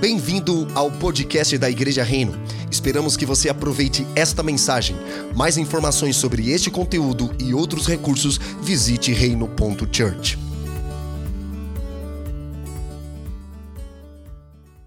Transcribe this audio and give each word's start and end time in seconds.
Bem-vindo 0.00 0.68
ao 0.76 0.92
podcast 0.92 1.58
da 1.58 1.68
Igreja 1.68 2.04
Reino. 2.04 2.32
Esperamos 2.70 3.16
que 3.16 3.26
você 3.26 3.48
aproveite 3.48 4.06
esta 4.14 4.44
mensagem. 4.44 4.94
Mais 5.34 5.58
informações 5.58 6.14
sobre 6.14 6.52
este 6.52 6.70
conteúdo 6.70 7.34
e 7.40 7.52
outros 7.52 7.88
recursos, 7.88 8.38
visite 8.62 9.12
reino.church. 9.12 10.38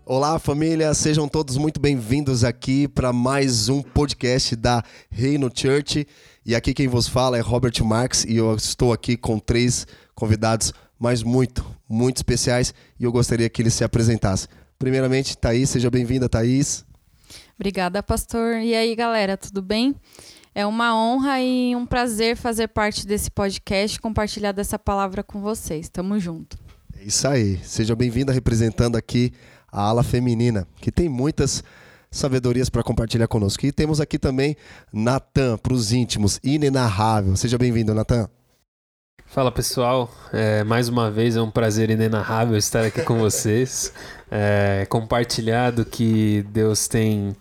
Olá, 0.06 0.40
família, 0.40 0.94
sejam 0.94 1.28
todos 1.28 1.58
muito 1.58 1.82
bem-vindos 1.82 2.46
aqui 2.46 2.88
para 2.88 3.12
mais 3.12 3.68
um 3.68 3.82
podcast 3.82 4.56
da 4.56 4.82
Reino 5.10 5.52
Church. 5.54 6.08
E 6.46 6.56
aqui 6.56 6.74
quem 6.74 6.88
vos 6.88 7.10
fala 7.10 7.38
é 7.38 7.42
Robert 7.42 7.84
Marx 7.84 8.24
e 8.24 8.38
eu 8.38 8.56
estou 8.56 8.94
aqui 8.94 9.18
com 9.18 9.38
três 9.40 9.86
convidados, 10.16 10.72
mas 10.98 11.22
muito, 11.22 11.66
muito 11.90 12.16
especiais 12.16 12.74
e 12.98 13.04
eu 13.04 13.12
gostaria 13.12 13.50
que 13.50 13.62
eles 13.62 13.74
se 13.74 13.84
apresentassem. 13.84 14.61
Primeiramente, 14.82 15.38
Thaís, 15.38 15.70
seja 15.70 15.92
bem-vinda, 15.92 16.28
Thaís. 16.28 16.84
Obrigada, 17.54 18.02
pastor. 18.02 18.56
E 18.56 18.74
aí, 18.74 18.96
galera, 18.96 19.38
tudo 19.38 19.62
bem? 19.62 19.96
É 20.56 20.66
uma 20.66 20.98
honra 21.00 21.40
e 21.40 21.76
um 21.76 21.86
prazer 21.86 22.36
fazer 22.36 22.68
parte 22.68 23.06
desse 23.06 23.30
podcast, 23.30 24.00
compartilhar 24.00 24.54
dessa 24.54 24.80
palavra 24.80 25.22
com 25.22 25.40
vocês. 25.40 25.88
Tamo 25.88 26.20
junto. 26.20 26.58
É 27.00 27.04
isso 27.04 27.28
aí. 27.28 27.60
Seja 27.64 27.96
bem-vinda 27.96 28.34
representando 28.34 28.96
aqui 28.96 29.32
a 29.72 29.84
ala 29.84 30.02
feminina, 30.02 30.68
que 30.78 30.92
tem 30.92 31.08
muitas 31.08 31.64
sabedorias 32.10 32.68
para 32.68 32.82
compartilhar 32.82 33.28
conosco. 33.28 33.64
E 33.64 33.72
temos 33.72 34.02
aqui 34.02 34.18
também 34.18 34.56
Natan, 34.92 35.60
para 35.60 35.74
os 35.74 35.94
íntimos, 35.94 36.40
inenarrável. 36.44 37.36
Seja 37.36 37.56
bem-vindo, 37.56 37.94
Natan. 37.94 38.28
Fala 39.32 39.50
pessoal, 39.50 40.12
é, 40.34 40.62
mais 40.66 40.90
uma 40.90 41.10
vez 41.10 41.38
é 41.38 41.42
um 41.42 41.50
prazer 41.50 41.90
inenarrável 41.90 42.58
estar 42.58 42.84
aqui 42.84 43.02
com 43.02 43.18
vocês, 43.18 43.94
é, 44.30 44.86
compartilhar 44.90 45.74
que 45.86 46.46
Deus 46.50 46.86
tem 46.90 47.34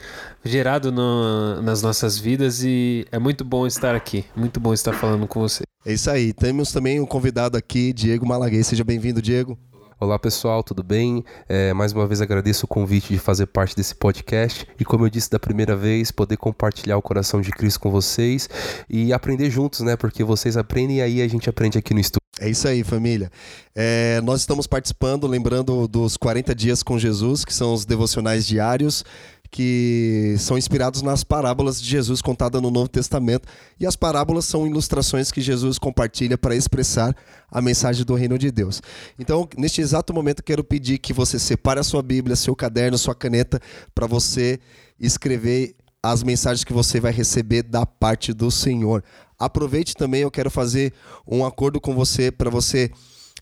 gerado 0.45 0.93
no, 0.93 1.61
nas 1.61 1.83
nossas 1.83 2.17
vidas 2.17 2.63
e 2.63 3.05
é 3.11 3.19
muito 3.19 3.45
bom 3.45 3.67
estar 3.67 3.97
aqui, 3.97 4.25
muito 4.37 4.61
bom 4.61 4.73
estar 4.73 4.93
falando 4.93 5.27
com 5.27 5.41
você. 5.41 5.65
É 5.85 5.93
isso 5.93 6.09
aí, 6.09 6.33
temos 6.33 6.71
também 6.71 7.01
um 7.01 7.07
convidado 7.07 7.59
aqui, 7.59 7.93
Diego 7.93 8.25
Malaguei, 8.25 8.63
seja 8.63 8.85
bem-vindo 8.85 9.21
Diego. 9.21 9.59
Olá 10.03 10.19
pessoal, 10.19 10.63
tudo 10.63 10.83
bem? 10.83 11.23
É, 11.47 11.75
mais 11.75 11.93
uma 11.93 12.07
vez 12.07 12.23
agradeço 12.23 12.65
o 12.65 12.67
convite 12.67 13.13
de 13.13 13.19
fazer 13.19 13.45
parte 13.45 13.77
desse 13.77 13.95
podcast 13.95 14.67
e, 14.81 14.83
como 14.83 15.05
eu 15.05 15.11
disse 15.11 15.31
da 15.31 15.39
primeira 15.39 15.77
vez, 15.77 16.11
poder 16.11 16.39
compartilhar 16.39 16.97
o 16.97 17.03
coração 17.03 17.43
de 17.43 17.51
Cristo 17.51 17.81
com 17.81 17.91
vocês 17.91 18.49
e 18.89 19.13
aprender 19.13 19.51
juntos, 19.51 19.81
né? 19.81 19.97
Porque 19.97 20.25
vocês 20.25 20.57
aprendem 20.57 20.97
e 20.97 21.03
aí 21.03 21.21
a 21.21 21.29
gente 21.29 21.51
aprende 21.51 21.77
aqui 21.77 21.93
no 21.93 22.01
estúdio. 22.01 22.23
É 22.41 22.49
isso 22.49 22.67
aí, 22.67 22.83
família. 22.83 23.31
É, 23.77 24.23
nós 24.23 24.41
estamos 24.41 24.67
participando, 24.67 25.27
lembrando 25.27 25.87
dos 25.87 26.17
40 26.17 26.55
dias 26.55 26.83
com 26.83 26.99
Jesus, 26.99 27.45
que 27.45 27.53
são 27.53 27.75
os 27.75 27.85
devocionais 27.85 28.47
diários 28.47 29.05
que 29.51 30.37
são 30.39 30.57
inspirados 30.57 31.03
nas 31.03 31.25
parábolas 31.25 31.83
de 31.83 31.89
Jesus 31.89 32.23
contadas 32.23 32.63
no 32.63 32.71
Novo 32.71 32.89
Testamento. 32.89 33.49
E 33.79 33.87
as 33.87 33.97
parábolas 33.97 34.45
são 34.45 34.67
ilustrações 34.67 35.33
que 35.33 35.41
Jesus 35.41 35.79
compartilha 35.79 36.39
para 36.39 36.55
expressar 36.55 37.15
a 37.51 37.61
mensagem 37.61 38.05
do 38.05 38.15
reino 38.15 38.39
de 38.39 38.51
Deus. 38.51 38.81
Então, 39.19 39.49
neste 39.57 39.81
exato 39.81 40.15
momento, 40.15 40.43
quero 40.43 40.63
pedir 40.63 40.99
que 40.99 41.13
você 41.13 41.39
separe 41.39 41.81
a 41.81 41.85
sua 41.85 42.03
Bíblia, 42.03 42.37
seu 42.37 42.55
caderno, 42.55 42.97
sua 42.97 43.15
caneta, 43.15 43.61
para 43.93 44.07
você 44.07 44.61
escrever 44.99 45.75
as 46.03 46.23
mensagens 46.23 46.65
que 46.65 46.73
você 46.73 47.01
vai 47.01 47.13
receber 47.13 47.63
da 47.63 47.85
parte 47.85 48.33
do 48.33 48.51
Senhor. 48.51 49.03
Aproveite 49.39 49.95
também, 49.97 50.23
eu 50.23 50.31
quero 50.31 50.51
fazer 50.51 50.93
um 51.27 51.45
acordo 51.45 51.81
com 51.81 51.95
você 51.95 52.31
para 52.31 52.49
você 52.49 52.91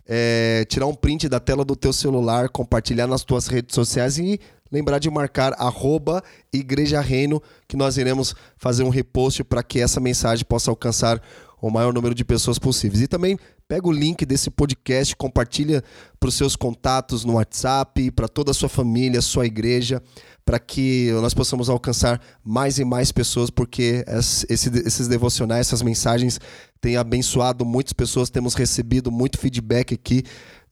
é, 0.09 0.65
tirar 0.65 0.87
um 0.87 0.95
print 0.95 1.29
da 1.29 1.39
tela 1.39 1.65
do 1.65 1.77
teu 1.77 1.93
celular, 1.93 2.49
compartilhar 2.49 3.07
nas 3.07 3.23
tuas 3.23 3.47
redes 3.47 3.75
sociais 3.75 4.17
e 4.19 4.41
lembrar 4.71 4.99
de 4.99 5.11
marcar 5.11 5.55
arroba 5.59 6.23
Igreja 6.53 7.01
Reino, 7.01 7.43
que 7.67 7.77
nós 7.77 7.97
iremos 7.97 8.35
fazer 8.57 8.83
um 8.83 8.89
repost 8.89 9.45
para 9.45 9.63
que 9.63 9.81
essa 9.81 10.01
mensagem 10.01 10.45
possa 10.45 10.71
alcançar 10.71 11.21
o 11.61 11.71
maior 11.71 11.93
número 11.93 12.15
de 12.15 12.25
pessoas 12.25 12.59
possíveis. 12.59 13.03
E 13.03 13.09
também 13.09 13.39
pega 13.67 13.87
o 13.87 13.93
link 13.93 14.25
desse 14.25 14.51
podcast, 14.51 15.15
compartilha 15.17 15.83
para 16.19 16.29
os 16.29 16.35
seus 16.35 16.57
contatos 16.57 17.25
no 17.25 17.35
WhatsApp, 17.35 18.11
para 18.13 18.29
toda 18.29 18.51
a 18.51 18.55
sua 18.55 18.69
família, 18.69 19.21
sua 19.21 19.47
igreja, 19.47 20.03
para 20.45 20.59
que 20.59 21.11
nós 21.21 21.35
possamos 21.35 21.69
alcançar 21.69 22.21
mais 22.43 22.79
e 22.79 22.85
mais 22.85 23.13
pessoas, 23.13 23.51
porque 23.51 24.05
esse, 24.09 24.47
esses 24.49 25.09
devocionais, 25.09 25.67
essas 25.67 25.83
mensagens 25.83 26.41
têm 26.81 26.97
abençoado 26.97 27.65
muitas 27.65 27.93
pessoas, 27.93 28.31
temos 28.31 28.55
recebido 28.55 29.11
muito 29.11 29.39
feedback 29.39 29.93
aqui 29.93 30.23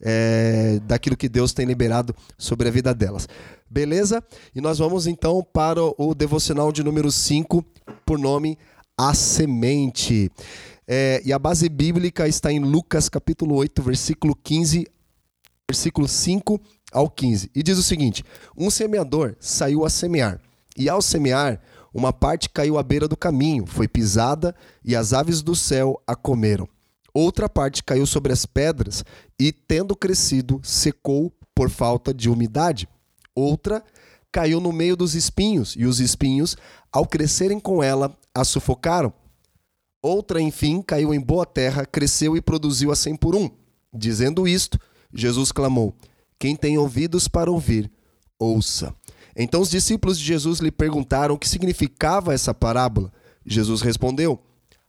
é, 0.01 0.81
daquilo 0.85 1.17
que 1.17 1.29
Deus 1.29 1.53
tem 1.53 1.67
liberado 1.67 2.15
sobre 2.39 2.69
a 2.69 2.71
vida 2.71 2.95
delas. 2.95 3.29
Beleza? 3.69 4.23
E 4.55 4.61
nós 4.61 4.79
vamos 4.79 5.07
então 5.07 5.47
para 5.53 5.81
o 5.83 6.15
devocional 6.15 6.71
de 6.71 6.83
número 6.83 7.11
5, 7.11 7.65
por 8.05 8.19
nome 8.19 8.59
A 8.97 9.13
Semente. 9.13 10.31
É, 10.87 11.21
e 11.25 11.33
a 11.33 11.39
base 11.39 11.69
bíblica 11.69 12.29
está 12.29 12.53
em 12.53 12.61
Lucas 12.61 13.09
capítulo 13.09 13.57
8, 13.57 13.83
versículo 13.83 14.37
15, 14.37 14.87
versículo 15.69 16.07
5 16.07 16.61
ao 16.93 17.11
15. 17.11 17.51
E 17.55 17.63
diz 17.63 17.77
o 17.77 17.83
seguinte: 17.83 18.25
Um 18.57 18.71
semeador 18.71 19.35
saiu 19.41 19.85
a 19.85 19.91
semear, 19.91 20.41
e 20.77 20.89
ao 20.89 21.03
semear, 21.03 21.61
uma 21.93 22.13
parte 22.13 22.49
caiu 22.49 22.79
à 22.79 22.83
beira 22.83 23.09
do 23.09 23.17
caminho, 23.17 23.67
foi 23.67 23.89
pisada, 23.89 24.55
e 24.85 24.95
as 24.95 25.13
aves 25.13 25.43
do 25.43 25.57
céu 25.57 26.01
a 26.07 26.15
comeram. 26.15 26.69
Outra 27.13 27.49
parte 27.49 27.83
caiu 27.83 28.07
sobre 28.07 28.33
as 28.33 28.45
pedras, 28.45 29.03
e, 29.41 29.51
tendo 29.51 29.97
crescido, 29.97 30.61
secou 30.63 31.33
por 31.55 31.71
falta 31.71 32.13
de 32.13 32.29
umidade. 32.29 32.87
Outra 33.37 33.85
caiu 34.33 34.61
no 34.61 34.73
meio 34.73 34.97
dos 34.97 35.15
espinhos, 35.15 35.75
e 35.77 35.85
os 35.85 36.01
espinhos, 36.01 36.57
ao 36.91 37.07
crescerem 37.07 37.61
com 37.61 37.83
ela, 37.83 38.17
a 38.35 38.45
sufocaram. 38.45 39.13
Outra, 40.03 40.41
enfim, 40.41 40.81
caiu 40.81 41.13
em 41.13 41.21
boa 41.21 41.45
terra, 41.45 41.85
cresceu 41.85 42.37
e 42.37 42.41
produziu 42.41 42.91
a 42.91 42.97
cem 42.97 43.15
por 43.15 43.37
um. 43.37 43.51
Dizendo 43.93 44.49
isto, 44.49 44.79
Jesus 45.13 45.53
clamou: 45.53 45.95
Quem 46.39 46.57
tem 46.57 46.79
ouvidos 46.79 47.29
para 47.29 47.51
ouvir, 47.51 47.91
ouça. 48.39 48.95
Então 49.37 49.61
os 49.61 49.69
discípulos 49.69 50.19
de 50.19 50.25
Jesus 50.25 50.61
lhe 50.61 50.71
perguntaram 50.71 51.35
o 51.35 51.39
que 51.39 51.49
significava 51.49 52.33
essa 52.33 52.55
parábola. 52.55 53.13
Jesus 53.45 53.83
respondeu: 53.83 54.41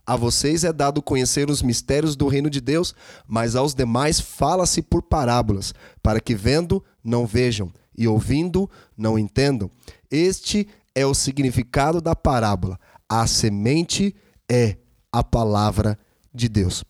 A 0.05 0.15
vocês 0.15 0.63
é 0.63 0.71
dado 0.71 1.01
conhecer 1.01 1.49
os 1.49 1.61
mistérios 1.61 2.15
do 2.15 2.27
reino 2.27 2.49
de 2.49 2.61
Deus, 2.61 2.93
mas 3.27 3.55
aos 3.55 3.73
demais 3.73 4.19
fala-se 4.19 4.81
por 4.81 5.01
parábolas, 5.01 5.73
para 6.01 6.21
que 6.21 6.35
vendo 6.35 6.83
não 7.03 7.25
vejam 7.25 7.71
e 7.97 8.07
ouvindo 8.07 8.69
não 8.95 9.17
entendam. 9.17 9.71
Este 10.09 10.67
é 10.93 11.05
o 11.05 11.13
significado 11.13 11.99
da 11.99 12.15
parábola. 12.15 12.79
A 13.09 13.25
semente 13.25 14.15
é 14.49 14.77
a 15.11 15.23
palavra 15.23 15.97
de 16.33 16.47
Deus. 16.47 16.83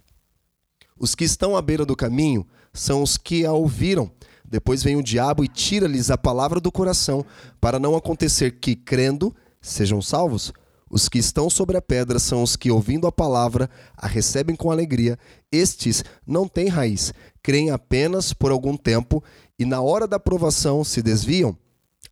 Os 0.99 1.15
que 1.15 1.23
estão 1.23 1.55
à 1.55 1.61
beira 1.61 1.85
do 1.85 1.95
caminho 1.95 2.45
são 2.73 3.01
os 3.01 3.17
que 3.17 3.45
a 3.45 3.53
ouviram. 3.53 4.11
Depois 4.43 4.81
vem 4.81 4.95
o 4.95 5.03
diabo 5.03 5.43
e 5.43 5.47
tira-lhes 5.47 6.09
a 6.09 6.17
palavra 6.17 6.59
do 6.59 6.71
coração, 6.71 7.25
para 7.59 7.79
não 7.79 7.95
acontecer 7.95 8.59
que, 8.59 8.75
crendo, 8.75 9.35
sejam 9.61 10.01
salvos. 10.01 10.53
Os 10.89 11.09
que 11.09 11.19
estão 11.19 11.49
sobre 11.49 11.75
a 11.75 11.81
pedra 11.81 12.17
são 12.17 12.41
os 12.41 12.55
que, 12.55 12.71
ouvindo 12.71 13.07
a 13.07 13.11
palavra, 13.11 13.69
a 13.95 14.07
recebem 14.07 14.55
com 14.55 14.71
alegria. 14.71 15.19
Estes 15.51 16.03
não 16.25 16.47
têm 16.47 16.69
raiz, 16.69 17.13
creem 17.43 17.71
apenas 17.71 18.31
por 18.31 18.51
algum 18.51 18.77
tempo 18.77 19.21
e, 19.59 19.65
na 19.65 19.81
hora 19.81 20.07
da 20.07 20.19
provação, 20.19 20.83
se 20.83 21.01
desviam. 21.01 21.57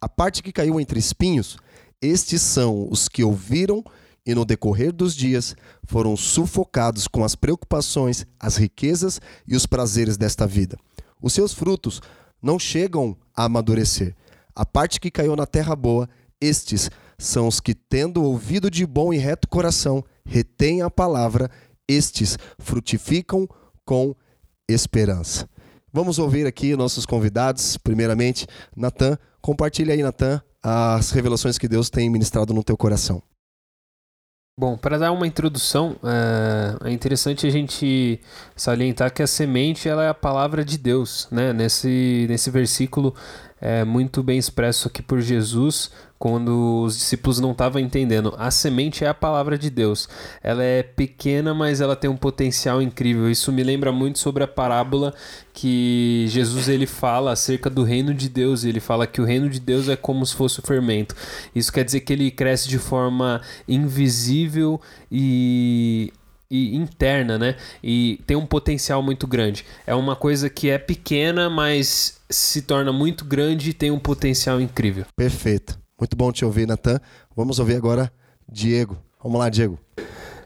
A 0.01 0.09
parte 0.09 0.43
que 0.43 0.51
caiu 0.51 0.79
entre 0.79 0.99
espinhos, 0.99 1.57
estes 2.01 2.41
são 2.41 2.87
os 2.89 3.07
que 3.07 3.23
ouviram 3.23 3.83
e 4.25 4.33
no 4.33 4.43
decorrer 4.43 4.91
dos 4.91 5.15
dias 5.15 5.55
foram 5.83 6.17
sufocados 6.17 7.07
com 7.07 7.23
as 7.23 7.35
preocupações, 7.35 8.25
as 8.39 8.57
riquezas 8.57 9.21
e 9.47 9.55
os 9.55 9.65
prazeres 9.65 10.17
desta 10.17 10.47
vida. 10.47 10.77
Os 11.21 11.33
seus 11.33 11.53
frutos 11.53 12.01
não 12.41 12.57
chegam 12.57 13.15
a 13.35 13.45
amadurecer. 13.45 14.15
A 14.55 14.65
parte 14.65 14.99
que 14.99 15.11
caiu 15.11 15.35
na 15.35 15.45
terra 15.45 15.75
boa, 15.75 16.09
estes 16.41 16.89
são 17.17 17.47
os 17.47 17.59
que, 17.59 17.73
tendo 17.73 18.23
ouvido 18.23 18.69
de 18.69 18.85
bom 18.85 19.13
e 19.13 19.17
reto 19.17 19.47
coração, 19.47 20.03
retêm 20.25 20.81
a 20.81 20.89
palavra, 20.89 21.49
estes 21.87 22.37
frutificam 22.57 23.47
com 23.85 24.15
esperança. 24.67 25.47
Vamos 25.95 26.19
ouvir 26.19 26.45
aqui 26.45 26.75
nossos 26.75 27.05
convidados. 27.05 27.77
Primeiramente, 27.77 28.45
Natan, 28.75 29.17
compartilha 29.39 29.93
aí, 29.93 30.03
Natan, 30.03 30.41
as 30.61 31.09
revelações 31.11 31.57
que 31.57 31.69
Deus 31.69 31.89
tem 31.89 32.09
ministrado 32.09 32.53
no 32.53 32.61
teu 32.65 32.75
coração. 32.75 33.23
Bom, 34.59 34.77
para 34.77 34.97
dar 34.97 35.13
uma 35.13 35.25
introdução, 35.25 35.95
é, 36.03 36.89
é 36.89 36.91
interessante 36.91 37.47
a 37.47 37.49
gente 37.49 38.19
salientar 38.57 39.13
que 39.13 39.23
a 39.23 39.27
semente 39.27 39.87
ela 39.87 40.03
é 40.03 40.09
a 40.09 40.13
palavra 40.13 40.65
de 40.65 40.77
Deus, 40.77 41.29
né? 41.31 41.53
Nesse, 41.53 42.25
nesse 42.27 42.49
versículo 42.49 43.15
é, 43.65 43.83
muito 43.83 44.21
bem 44.21 44.37
expresso 44.37 44.87
aqui 44.87 45.01
por 45.01 45.19
Jesus 45.19 45.89
quando 46.19 46.83
os 46.83 46.95
discípulos 46.95 47.39
não 47.39 47.51
estavam 47.51 47.81
entendendo. 47.81 48.35
A 48.37 48.51
semente 48.51 49.03
é 49.03 49.07
a 49.07 49.13
palavra 49.13 49.57
de 49.57 49.71
Deus. 49.71 50.07
Ela 50.43 50.63
é 50.63 50.83
pequena, 50.83 51.51
mas 51.51 51.81
ela 51.81 51.95
tem 51.95 52.07
um 52.07 52.15
potencial 52.15 52.79
incrível. 52.79 53.27
Isso 53.27 53.51
me 53.51 53.63
lembra 53.63 53.91
muito 53.91 54.19
sobre 54.19 54.43
a 54.43 54.47
parábola 54.47 55.15
que 55.51 56.25
Jesus 56.27 56.69
ele 56.69 56.85
fala 56.85 57.31
acerca 57.31 57.67
do 57.67 57.81
reino 57.81 58.13
de 58.13 58.29
Deus. 58.29 58.63
Ele 58.63 58.79
fala 58.79 59.07
que 59.07 59.19
o 59.19 59.25
reino 59.25 59.49
de 59.49 59.59
Deus 59.59 59.89
é 59.89 59.95
como 59.95 60.23
se 60.27 60.35
fosse 60.35 60.59
o 60.59 60.63
fermento. 60.63 61.15
Isso 61.55 61.73
quer 61.73 61.83
dizer 61.83 62.01
que 62.01 62.13
ele 62.13 62.29
cresce 62.29 62.69
de 62.69 62.77
forma 62.77 63.41
invisível 63.67 64.79
e 65.11 66.13
e 66.49 66.75
interna, 66.75 67.37
né? 67.37 67.55
E 67.83 68.19
tem 68.25 68.37
um 68.37 68.45
potencial 68.45 69.01
muito 69.01 69.27
grande. 69.27 69.65
É 69.85 69.95
uma 69.95 70.15
coisa 70.15 70.49
que 70.49 70.69
é 70.69 70.77
pequena, 70.77 71.49
mas 71.49 72.19
se 72.29 72.61
torna 72.61 72.91
muito 72.91 73.25
grande 73.25 73.69
e 73.69 73.73
tem 73.73 73.91
um 73.91 73.99
potencial 73.99 74.59
incrível. 74.59 75.05
Perfeito. 75.15 75.79
Muito 75.99 76.15
bom 76.15 76.31
te 76.31 76.43
ouvir, 76.43 76.67
Natan. 76.67 76.99
Vamos 77.35 77.59
ouvir 77.59 77.75
agora 77.75 78.11
Diego. 78.51 78.97
Vamos 79.21 79.39
lá, 79.39 79.49
Diego. 79.49 79.79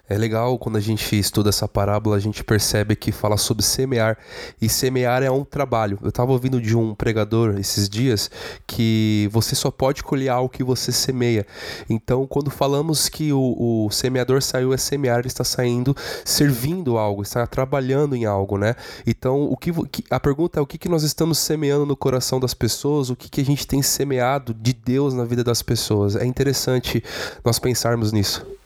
É 0.09 0.17
legal 0.17 0.57
quando 0.57 0.77
a 0.77 0.81
gente 0.81 1.17
estuda 1.19 1.49
essa 1.49 1.67
parábola, 1.67 2.15
a 2.15 2.19
gente 2.19 2.43
percebe 2.43 2.95
que 2.95 3.11
fala 3.11 3.37
sobre 3.37 3.63
semear. 3.63 4.17
E 4.59 4.67
semear 4.67 5.21
é 5.21 5.29
um 5.29 5.45
trabalho. 5.45 5.99
Eu 6.01 6.09
estava 6.09 6.31
ouvindo 6.31 6.59
de 6.59 6.75
um 6.75 6.95
pregador 6.95 7.59
esses 7.59 7.87
dias 7.87 8.31
que 8.65 9.29
você 9.31 9.53
só 9.53 9.69
pode 9.69 10.03
colher 10.03 10.29
algo 10.29 10.49
que 10.49 10.63
você 10.63 10.91
semeia. 10.91 11.45
Então, 11.87 12.25
quando 12.25 12.49
falamos 12.49 13.07
que 13.07 13.31
o, 13.31 13.85
o 13.85 13.91
semeador 13.91 14.41
saiu 14.41 14.73
a 14.73 14.77
semear, 14.79 15.19
ele 15.19 15.27
está 15.27 15.43
saindo 15.43 15.95
servindo 16.25 16.97
algo, 16.97 17.21
está 17.21 17.45
trabalhando 17.45 18.15
em 18.15 18.25
algo, 18.25 18.57
né? 18.57 18.75
Então, 19.05 19.43
o 19.43 19.55
que, 19.55 19.71
a 20.09 20.19
pergunta 20.19 20.59
é 20.59 20.61
o 20.61 20.65
que, 20.65 20.79
que 20.79 20.89
nós 20.89 21.03
estamos 21.03 21.37
semeando 21.37 21.85
no 21.85 21.95
coração 21.95 22.39
das 22.39 22.55
pessoas, 22.55 23.11
o 23.11 23.15
que, 23.15 23.29
que 23.29 23.41
a 23.41 23.45
gente 23.45 23.67
tem 23.67 23.83
semeado 23.83 24.55
de 24.55 24.73
Deus 24.73 25.13
na 25.13 25.23
vida 25.23 25.43
das 25.43 25.61
pessoas. 25.61 26.15
É 26.15 26.25
interessante 26.25 27.03
nós 27.45 27.59
pensarmos 27.59 28.11
nisso. 28.11 28.58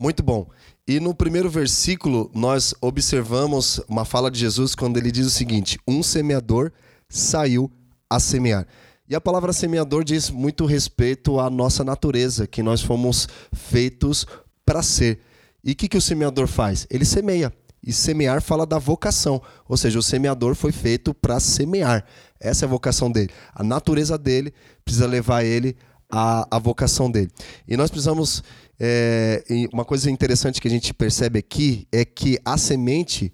Muito 0.00 0.22
bom. 0.22 0.48
E 0.86 1.00
no 1.00 1.12
primeiro 1.12 1.50
versículo, 1.50 2.30
nós 2.32 2.72
observamos 2.80 3.80
uma 3.88 4.04
fala 4.04 4.30
de 4.30 4.38
Jesus 4.38 4.72
quando 4.72 4.96
ele 4.96 5.10
diz 5.10 5.26
o 5.26 5.30
seguinte: 5.30 5.76
Um 5.88 6.04
semeador 6.04 6.70
saiu 7.08 7.68
a 8.08 8.20
semear. 8.20 8.64
E 9.08 9.14
a 9.16 9.20
palavra 9.20 9.52
semeador 9.52 10.04
diz 10.04 10.30
muito 10.30 10.66
respeito 10.66 11.40
à 11.40 11.50
nossa 11.50 11.82
natureza, 11.82 12.46
que 12.46 12.62
nós 12.62 12.80
fomos 12.80 13.26
feitos 13.52 14.24
para 14.64 14.82
ser. 14.84 15.18
E 15.64 15.72
o 15.72 15.74
que, 15.74 15.88
que 15.88 15.96
o 15.96 16.02
semeador 16.02 16.46
faz? 16.46 16.86
Ele 16.88 17.04
semeia. 17.04 17.52
E 17.82 17.92
semear 17.92 18.40
fala 18.40 18.66
da 18.66 18.78
vocação, 18.78 19.40
ou 19.68 19.76
seja, 19.76 19.98
o 19.98 20.02
semeador 20.02 20.54
foi 20.54 20.72
feito 20.72 21.14
para 21.14 21.40
semear. 21.40 22.04
Essa 22.38 22.64
é 22.64 22.66
a 22.66 22.70
vocação 22.70 23.10
dele. 23.10 23.30
A 23.52 23.64
natureza 23.64 24.16
dele 24.16 24.52
precisa 24.84 25.06
levar 25.06 25.44
ele 25.44 25.76
à, 26.10 26.56
à 26.56 26.58
vocação 26.58 27.10
dele. 27.10 27.30
E 27.66 27.76
nós 27.76 27.90
precisamos 27.90 28.42
é, 28.80 29.42
uma 29.72 29.84
coisa 29.84 30.10
interessante 30.10 30.60
que 30.60 30.68
a 30.68 30.70
gente 30.70 30.94
percebe 30.94 31.38
aqui 31.38 31.86
é 31.90 32.04
que 32.04 32.38
a 32.44 32.56
semente 32.56 33.32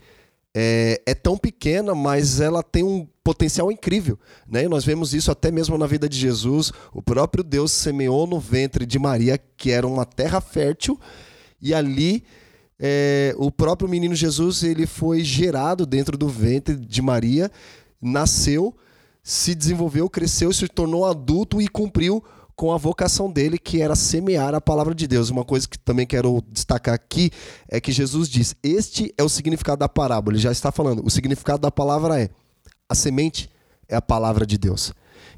é, 0.55 1.03
é, 1.05 1.15
tão 1.15 1.37
pequena, 1.37 1.95
mas 1.95 2.41
ela 2.41 2.63
tem 2.63 2.85
um 2.85 3.07
potencial 3.23 3.73
incrível. 3.73 4.19
Né? 4.49 4.65
E 4.65 4.69
nós 4.69 4.85
vemos 4.85 5.13
isso 5.13 5.31
até 5.31 5.51
mesmo 5.51 5.77
na 5.77 5.87
vida 5.87 6.09
de 6.09 6.17
Jesus. 6.17 6.73
O 6.93 7.03
próprio 7.03 7.43
Deus 7.43 7.73
semeou 7.73 8.27
no 8.27 8.39
ventre 8.39 8.87
de 8.87 8.99
Maria, 8.99 9.39
que 9.57 9.71
era 9.71 9.87
uma 9.87 10.05
terra 10.05 10.41
fértil, 10.41 10.99
e 11.61 11.75
ali 11.75 12.23
é, 12.79 13.35
o 13.37 13.51
próprio 13.51 13.89
menino 13.89 14.15
Jesus 14.15 14.63
ele 14.63 14.87
foi 14.87 15.23
gerado 15.23 15.87
dentro 15.87 16.17
do 16.17 16.29
ventre 16.29 16.77
de 16.77 17.03
Maria, 17.03 17.51
nasceu, 18.01 18.77
se 19.23 19.55
desenvolveu, 19.55 20.09
cresceu, 20.09 20.53
se 20.53 20.69
tornou 20.69 21.05
adulto 21.07 21.61
e 21.61 21.69
cumpriu 21.69 22.23
com 22.57 22.73
a 22.73 22.77
vocação 22.77 23.31
dele, 23.31 23.59
que 23.59 23.81
era 23.81 23.95
semear 23.95 24.55
a 24.55 24.61
palavra 24.61 24.95
de 24.95 25.07
Deus. 25.07 25.31
Uma 25.31 25.45
coisa 25.45 25.69
que 25.69 25.79
também 25.79 26.07
quero 26.07 26.43
destacar 26.51 26.95
aqui 26.95 27.31
é 27.69 27.81
que 27.81 27.93
Jesus 27.93 28.29
diz: 28.29 28.55
Este 28.63 29.13
é 29.17 29.23
o 29.23 29.29
significado 29.29 29.81
da 29.81 29.89
parábola. 29.89 30.37
Ele 30.37 30.43
já 30.43 30.53
está 30.53 30.71
falando. 30.71 31.05
O 31.05 31.11
significado 31.11 31.61
da 31.61 31.71
palavra 31.71 32.21
é: 32.21 32.31
a 32.89 32.95
semente 32.95 33.51
é 33.89 33.97
a 33.97 34.03
palavra 34.03 34.47
de 34.47 34.57
Deus. 34.59 34.93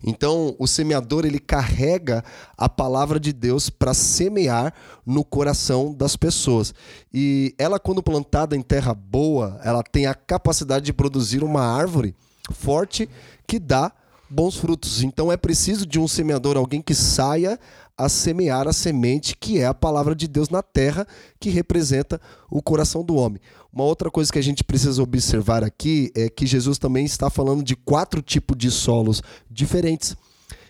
Então, 0.04 0.54
o 0.58 0.66
semeador 0.66 1.24
ele 1.24 1.38
carrega 1.38 2.22
a 2.56 2.68
palavra 2.68 3.18
de 3.18 3.32
Deus 3.32 3.70
para 3.70 3.94
semear 3.94 4.72
no 5.04 5.24
coração 5.24 5.94
das 5.94 6.16
pessoas. 6.16 6.74
E 7.12 7.54
ela, 7.58 7.78
quando 7.78 8.02
plantada 8.02 8.56
em 8.56 8.62
terra 8.62 8.94
boa, 8.94 9.58
ela 9.64 9.82
tem 9.82 10.06
a 10.06 10.14
capacidade 10.14 10.84
de 10.84 10.92
produzir 10.92 11.42
uma 11.42 11.62
árvore 11.62 12.14
forte 12.52 13.08
que 13.46 13.58
dá 13.58 13.92
bons 14.28 14.56
frutos. 14.56 15.02
Então 15.02 15.30
é 15.30 15.36
preciso 15.36 15.86
de 15.86 15.98
um 15.98 16.08
semeador, 16.08 16.56
alguém 16.56 16.82
que 16.82 16.94
saia 16.94 17.58
a 17.96 18.08
semear 18.08 18.68
a 18.68 18.72
semente 18.72 19.36
que 19.36 19.58
é 19.58 19.66
a 19.66 19.72
palavra 19.72 20.14
de 20.14 20.28
Deus 20.28 20.50
na 20.50 20.62
terra, 20.62 21.06
que 21.40 21.48
representa 21.48 22.20
o 22.50 22.60
coração 22.60 23.02
do 23.02 23.14
homem. 23.14 23.40
Uma 23.72 23.84
outra 23.84 24.10
coisa 24.10 24.32
que 24.32 24.38
a 24.38 24.42
gente 24.42 24.62
precisa 24.64 25.02
observar 25.02 25.64
aqui 25.64 26.10
é 26.14 26.28
que 26.28 26.46
Jesus 26.46 26.78
também 26.78 27.04
está 27.04 27.30
falando 27.30 27.62
de 27.62 27.76
quatro 27.76 28.20
tipos 28.20 28.56
de 28.56 28.70
solos 28.70 29.22
diferentes. 29.50 30.16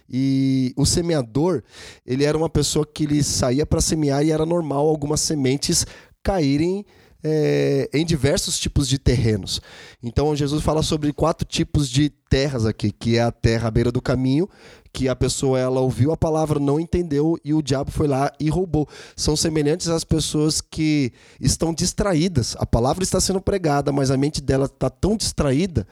E 0.08 0.72
o 0.76 0.86
semeador, 0.86 1.62
ele 2.04 2.24
era 2.24 2.38
uma 2.38 2.48
pessoa 2.48 2.86
que 2.86 3.04
ele 3.04 3.22
saía 3.24 3.66
para 3.66 3.80
semear 3.80 4.24
e 4.24 4.30
era 4.30 4.46
normal 4.46 4.86
algumas 4.86 5.20
sementes 5.20 5.84
caírem 6.22 6.84
é, 7.28 7.90
em 7.92 8.06
diversos 8.06 8.56
tipos 8.56 8.88
de 8.88 9.00
terrenos. 9.00 9.60
Então 10.00 10.36
Jesus 10.36 10.62
fala 10.62 10.80
sobre 10.80 11.12
quatro 11.12 11.44
tipos 11.44 11.90
de 11.90 12.08
terras 12.08 12.64
aqui, 12.64 12.92
que 12.92 13.16
é 13.16 13.22
a 13.22 13.32
terra 13.32 13.66
à 13.66 13.70
beira 13.70 13.90
do 13.90 14.00
caminho, 14.00 14.48
que 14.92 15.08
a 15.08 15.16
pessoa 15.16 15.58
ela 15.58 15.80
ouviu 15.80 16.12
a 16.12 16.16
palavra, 16.16 16.60
não 16.60 16.78
entendeu 16.78 17.36
e 17.44 17.52
o 17.52 17.60
diabo 17.60 17.90
foi 17.90 18.06
lá 18.06 18.30
e 18.38 18.48
roubou. 18.48 18.88
São 19.16 19.34
semelhantes 19.34 19.88
às 19.88 20.04
pessoas 20.04 20.60
que 20.60 21.12
estão 21.40 21.74
distraídas. 21.74 22.54
A 22.60 22.64
palavra 22.64 23.02
está 23.02 23.20
sendo 23.20 23.40
pregada, 23.40 23.90
mas 23.90 24.12
a 24.12 24.16
mente 24.16 24.40
dela 24.40 24.66
está 24.66 24.88
tão 24.88 25.16
distraída 25.16 25.84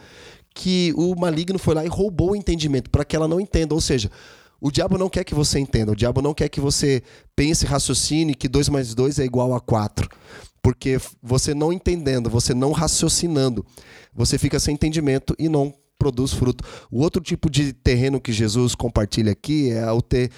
que 0.54 0.94
o 0.96 1.16
maligno 1.18 1.58
foi 1.58 1.74
lá 1.74 1.84
e 1.84 1.88
roubou 1.88 2.30
o 2.30 2.36
entendimento 2.36 2.88
para 2.90 3.04
que 3.04 3.16
ela 3.16 3.26
não 3.26 3.40
entenda. 3.40 3.74
Ou 3.74 3.80
seja, 3.80 4.08
o 4.60 4.70
diabo 4.70 4.96
não 4.96 5.10
quer 5.10 5.24
que 5.24 5.34
você 5.34 5.58
entenda, 5.58 5.90
o 5.90 5.96
diabo 5.96 6.22
não 6.22 6.32
quer 6.32 6.48
que 6.48 6.60
você 6.60 7.02
pense, 7.34 7.66
raciocine 7.66 8.36
que 8.36 8.48
2 8.48 8.68
mais 8.68 8.94
2 8.94 9.18
é 9.18 9.24
igual 9.24 9.52
a 9.52 9.60
4. 9.60 10.08
Porque 10.64 10.98
você 11.22 11.52
não 11.52 11.70
entendendo, 11.70 12.30
você 12.30 12.54
não 12.54 12.72
raciocinando, 12.72 13.66
você 14.14 14.38
fica 14.38 14.58
sem 14.58 14.72
entendimento 14.72 15.36
e 15.38 15.46
não 15.46 15.74
produz 15.98 16.32
fruto. 16.32 16.64
O 16.90 17.02
outro 17.02 17.20
tipo 17.20 17.50
de 17.50 17.74
terreno 17.74 18.18
que 18.18 18.32
Jesus 18.32 18.74
compartilha 18.74 19.30
aqui 19.30 19.70
é 19.70 19.92
o 19.92 20.00
ter, 20.00 20.30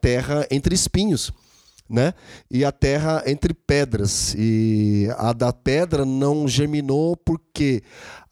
terra 0.00 0.46
entre 0.48 0.76
espinhos 0.76 1.32
né? 1.88 2.14
E 2.50 2.64
a 2.64 2.72
terra 2.72 3.22
entre 3.26 3.52
pedras. 3.52 4.34
E 4.36 5.08
a 5.18 5.32
da 5.32 5.52
pedra 5.52 6.04
não 6.04 6.48
germinou 6.48 7.16
porque 7.16 7.82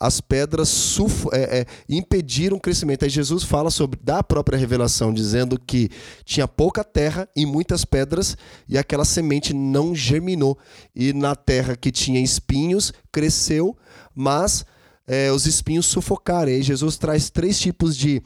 as 0.01 0.21
pedras 0.21 0.99
é, 1.33 1.61
é, 1.61 1.67
impediram 1.89 2.57
o 2.57 2.61
crescimento. 2.61 3.05
Aí 3.05 3.11
Jesus 3.11 3.45
fala 3.45 3.71
sobre 3.71 3.99
da 4.03 4.23
própria 4.23 4.59
revelação, 4.59 5.13
dizendo 5.13 5.59
que 5.59 5.91
tinha 6.25 6.49
pouca 6.49 6.83
terra 6.83 7.29
e 7.37 7.47
muitas 7.47 7.85
pedras, 7.85 8.37
e 8.69 8.77
aquela 8.77 9.05
semente 9.05 9.53
não 9.53 9.95
germinou. 9.95 10.59
E 10.95 11.13
na 11.13 11.37
terra 11.37 11.77
que 11.77 11.93
tinha 11.93 12.21
espinhos, 12.21 12.93
cresceu, 13.13 13.77
mas 14.15 14.65
é, 15.07 15.31
os 15.31 15.47
espinhos 15.47 15.87
sufocaram. 15.87 16.51
E 16.51 16.57
aí 16.57 16.63
Jesus 16.63 16.97
traz 16.97 17.31
três 17.31 17.61
tipos 17.61 17.97
de 17.97 18.23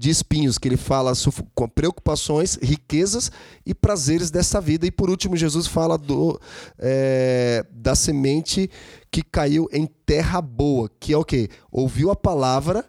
de 0.00 0.08
espinhos, 0.08 0.56
que 0.56 0.66
ele 0.66 0.78
fala 0.78 1.12
com 1.54 1.68
preocupações, 1.68 2.58
riquezas 2.62 3.30
e 3.66 3.74
prazeres 3.74 4.30
dessa 4.30 4.58
vida. 4.58 4.86
E 4.86 4.90
por 4.90 5.10
último, 5.10 5.36
Jesus 5.36 5.66
fala 5.66 5.98
do, 5.98 6.40
é, 6.78 7.66
da 7.70 7.94
semente 7.94 8.70
que 9.10 9.22
caiu 9.22 9.68
em 9.70 9.84
terra 10.06 10.40
boa, 10.40 10.90
que 10.98 11.12
é 11.12 11.18
o 11.18 11.22
que? 11.22 11.50
Ouviu 11.70 12.10
a 12.10 12.16
palavra 12.16 12.82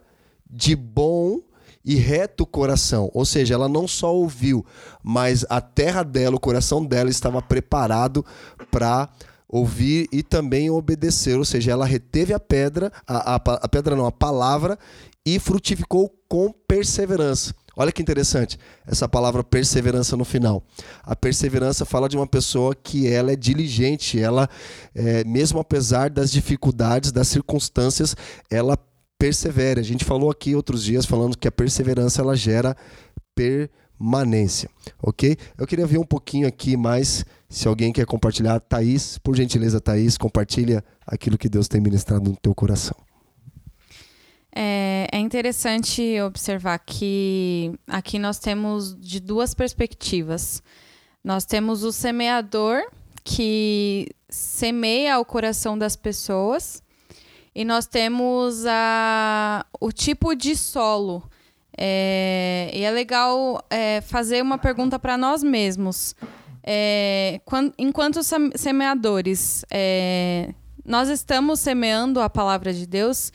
de 0.50 0.74
bom 0.74 1.42
e 1.84 1.96
reto 1.96 2.46
coração. 2.46 3.12
Ou 3.14 3.26
seja, 3.26 3.56
ela 3.56 3.68
não 3.68 3.90
só 3.90 4.16
ouviu, 4.16 4.66
mas 5.04 5.46
a 5.50 5.60
terra 5.60 6.04
dela, 6.04 6.38
o 6.38 6.40
coração 6.40 6.86
dela 6.86 7.10
estava 7.10 7.42
preparado 7.42 8.26
para 8.72 9.10
ouvir 9.52 10.08
e 10.12 10.24
também 10.24 10.70
obedecer. 10.70 11.38
Ou 11.38 11.46
seja, 11.46 11.72
ela 11.72 11.86
reteve 11.86 12.34
a 12.34 12.40
pedra, 12.40 12.92
a, 13.06 13.36
a, 13.36 13.36
a 13.36 13.68
pedra 13.68 13.96
não, 13.96 14.06
a 14.06 14.12
palavra 14.12 14.80
e 15.26 15.38
frutificou 15.38 16.10
com 16.28 16.52
perseverança. 16.68 17.54
Olha 17.76 17.92
que 17.92 18.02
interessante 18.02 18.60
essa 18.86 19.08
palavra 19.08 19.44
perseverança 19.44 20.18
no 20.18 20.26
final. 20.26 20.64
A 21.04 21.16
perseverança 21.16 21.86
fala 21.86 22.10
de 22.10 22.18
uma 22.18 22.28
pessoa 22.28 22.76
que 22.76 23.08
ela 23.08 23.32
é 23.32 23.36
diligente, 23.36 24.20
ela, 24.20 24.50
é, 24.94 25.24
mesmo 25.24 25.60
apesar 25.60 26.10
das 26.10 26.32
dificuldades, 26.32 27.12
das 27.12 27.28
circunstâncias, 27.28 28.16
ela 28.50 28.78
persevera. 29.18 29.80
A 29.80 29.84
gente 29.84 30.04
falou 30.04 30.30
aqui 30.30 30.56
outros 30.56 30.84
dias 30.84 31.06
falando 31.06 31.38
que 31.38 31.48
a 31.48 31.52
perseverança 31.52 32.22
ela 32.22 32.36
gera 32.36 32.76
permanência, 34.02 34.70
ok? 35.02 35.38
Eu 35.58 35.68
queria 35.68 35.86
ver 35.86 36.00
um 36.00 36.06
pouquinho 36.06 36.48
aqui 36.48 36.76
mais, 36.76 37.24
se 37.48 37.68
alguém 37.68 37.94
quer 37.94 38.06
compartilhar, 38.06 38.60
Thaís, 38.60 39.20
por 39.20 39.36
gentileza, 39.36 39.80
Thaís, 39.80 40.18
compartilha 40.18 40.84
aquilo 41.06 41.38
que 41.38 41.48
Deus 41.48 41.68
tem 41.68 41.80
ministrado 41.80 42.32
no 42.32 42.36
teu 42.36 42.56
coração. 42.56 42.98
É, 44.54 45.08
é 45.12 45.20
interessante 45.20 46.20
observar 46.22 46.80
que 46.80 47.72
aqui 47.88 48.18
nós 48.18 48.40
temos 48.40 49.00
de 49.00 49.20
duas 49.20 49.54
perspectivas. 49.54 50.62
Nós 51.24 51.46
temos 51.46 51.84
o 51.84 51.92
semeador 51.92 52.82
que 53.24 54.10
semeia 54.28 55.20
o 55.20 55.26
coração 55.26 55.78
das 55.78 55.96
pessoas 55.96 56.84
e 57.54 57.64
nós 57.64 57.86
temos 57.86 58.66
a, 58.66 59.66
o 59.80 59.92
tipo 59.92 60.36
de 60.36 60.56
solo. 60.56 61.24
É, 61.78 62.70
e 62.74 62.84
é 62.84 62.92
legal 62.92 63.64
é, 63.70 64.02
fazer 64.02 64.42
uma 64.42 64.58
pergunta 64.58 65.00
para 65.00 65.18
nós 65.18 65.44
mesmos. 65.44 66.16
É, 66.64 67.42
quando, 67.46 67.74
enquanto 67.78 68.22
semeadores, 68.56 69.66
é, 69.72 70.54
nós 70.86 71.10
estamos 71.10 71.60
semeando 71.60 72.20
a 72.20 72.30
palavra 72.30 72.74
de 72.74 72.86
Deus 72.86 73.32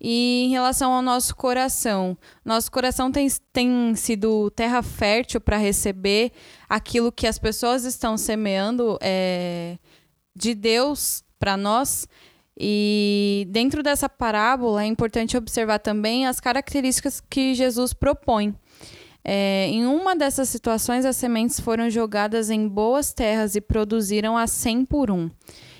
e 0.00 0.44
em 0.46 0.48
relação 0.48 0.92
ao 0.92 1.02
nosso 1.02 1.36
coração, 1.36 2.16
nosso 2.42 2.72
coração 2.72 3.12
tem, 3.12 3.28
tem 3.52 3.94
sido 3.94 4.50
terra 4.52 4.82
fértil 4.82 5.40
para 5.40 5.58
receber 5.58 6.32
aquilo 6.68 7.12
que 7.12 7.26
as 7.26 7.38
pessoas 7.38 7.84
estão 7.84 8.16
semeando 8.16 8.96
é, 9.02 9.76
de 10.34 10.54
Deus 10.54 11.22
para 11.38 11.56
nós. 11.56 12.08
E 12.62 13.46
dentro 13.48 13.82
dessa 13.82 14.06
parábola 14.06 14.82
é 14.82 14.86
importante 14.86 15.34
observar 15.34 15.78
também 15.78 16.26
as 16.26 16.40
características 16.40 17.18
que 17.18 17.54
Jesus 17.54 17.94
propõe. 17.94 18.54
É, 19.24 19.66
em 19.68 19.86
uma 19.86 20.14
dessas 20.14 20.50
situações, 20.50 21.06
as 21.06 21.16
sementes 21.16 21.58
foram 21.58 21.88
jogadas 21.88 22.50
em 22.50 22.68
boas 22.68 23.14
terras 23.14 23.54
e 23.54 23.62
produziram 23.62 24.36
a 24.36 24.46
100 24.46 24.84
por 24.84 25.10
um. 25.10 25.30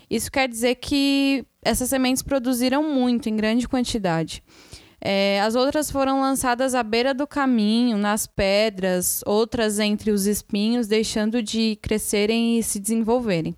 Isso 0.09 0.33
quer 0.33 0.49
dizer 0.49 0.77
que 0.77 1.45
essas 1.61 1.91
sementes 1.91 2.23
produziram 2.23 2.83
muito, 2.83 3.29
em 3.29 3.37
grande 3.37 3.69
quantidade. 3.69 4.43
É, 5.03 5.41
as 5.43 5.55
outras 5.55 5.91
foram 5.91 6.21
lançadas 6.21 6.75
à 6.75 6.83
beira 6.83 7.13
do 7.13 7.27
caminho, 7.27 7.99
nas 7.99 8.27
pedras, 8.27 9.23
outras 9.27 9.79
entre 9.79 10.11
os 10.11 10.27
espinhos, 10.27 10.87
deixando 10.87 11.43
de 11.43 11.77
crescerem 11.83 12.59
e 12.59 12.63
se 12.63 12.81
desenvolverem. 12.81 13.55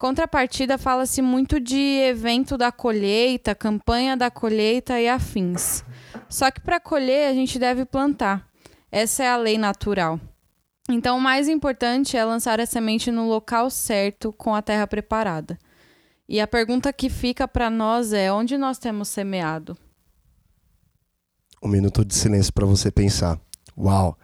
Contrapartida, 0.00 0.78
fala-se 0.78 1.20
muito 1.20 1.60
de 1.60 1.76
evento 1.76 2.56
da 2.56 2.72
colheita, 2.72 3.54
campanha 3.54 4.16
da 4.16 4.30
colheita 4.30 4.98
e 4.98 5.06
afins. 5.06 5.84
Só 6.26 6.50
que 6.50 6.58
para 6.58 6.80
colher, 6.80 7.28
a 7.28 7.34
gente 7.34 7.58
deve 7.58 7.84
plantar. 7.84 8.48
Essa 8.90 9.24
é 9.24 9.28
a 9.28 9.36
lei 9.36 9.58
natural. 9.58 10.18
Então, 10.88 11.18
o 11.18 11.20
mais 11.20 11.50
importante 11.50 12.16
é 12.16 12.24
lançar 12.24 12.58
a 12.58 12.64
semente 12.64 13.10
no 13.10 13.28
local 13.28 13.68
certo, 13.68 14.32
com 14.32 14.54
a 14.54 14.62
terra 14.62 14.86
preparada. 14.86 15.58
E 16.26 16.40
a 16.40 16.46
pergunta 16.46 16.90
que 16.94 17.10
fica 17.10 17.46
para 17.46 17.68
nós 17.68 18.14
é: 18.14 18.32
onde 18.32 18.56
nós 18.56 18.78
temos 18.78 19.06
semeado? 19.08 19.76
Um 21.62 21.68
minuto 21.68 22.06
de 22.06 22.14
silêncio 22.14 22.54
para 22.54 22.64
você 22.64 22.90
pensar. 22.90 23.38
Uau! 23.76 24.16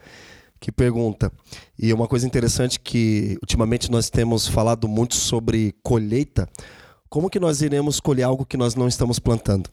Que 0.58 0.72
pergunta. 0.72 1.30
E 1.78 1.92
uma 1.92 2.08
coisa 2.08 2.26
interessante 2.26 2.80
que 2.80 3.36
ultimamente 3.42 3.90
nós 3.90 4.08
temos 4.10 4.48
falado 4.48 4.88
muito 4.88 5.14
sobre 5.14 5.74
colheita. 5.82 6.48
Como 7.08 7.30
que 7.30 7.38
nós 7.38 7.62
iremos 7.62 8.00
colher 8.00 8.24
algo 8.24 8.46
que 8.46 8.56
nós 8.56 8.74
não 8.74 8.88
estamos 8.88 9.18
plantando? 9.18 9.70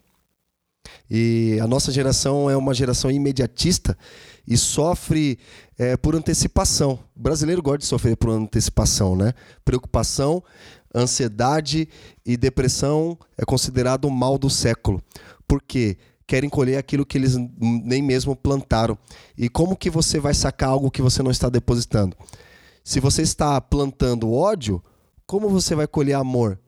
E 1.09 1.57
a 1.61 1.67
nossa 1.67 1.91
geração 1.91 2.49
é 2.49 2.57
uma 2.57 2.73
geração 2.73 3.09
imediatista 3.09 3.97
e 4.47 4.57
sofre 4.57 5.39
é, 5.77 5.95
por 5.95 6.15
antecipação. 6.15 6.99
O 7.15 7.19
brasileiro 7.21 7.61
gosta 7.61 7.79
de 7.79 7.85
sofrer 7.85 8.17
por 8.17 8.29
antecipação, 8.29 9.15
né? 9.15 9.33
Preocupação, 9.63 10.43
ansiedade 10.93 11.87
e 12.25 12.37
depressão 12.37 13.17
é 13.37 13.45
considerado 13.45 14.05
o 14.05 14.11
mal 14.11 14.37
do 14.37 14.49
século. 14.49 15.01
Porque 15.47 15.97
querem 16.33 16.49
colher 16.49 16.77
aquilo 16.77 17.05
que 17.05 17.15
eles 17.15 17.37
nem 17.59 18.01
mesmo 18.01 18.35
plantaram. 18.35 18.97
E 19.37 19.47
como 19.47 19.77
que 19.77 19.87
você 19.87 20.19
vai 20.19 20.33
sacar 20.33 20.69
algo 20.69 20.89
que 20.89 20.99
você 20.99 21.21
não 21.21 21.29
está 21.29 21.47
depositando? 21.47 22.17
Se 22.83 22.99
você 22.99 23.21
está 23.21 23.61
plantando 23.61 24.33
ódio, 24.33 24.83
como 25.27 25.47
você 25.47 25.75
vai 25.75 25.85
colher 25.85 26.15
amor? 26.15 26.59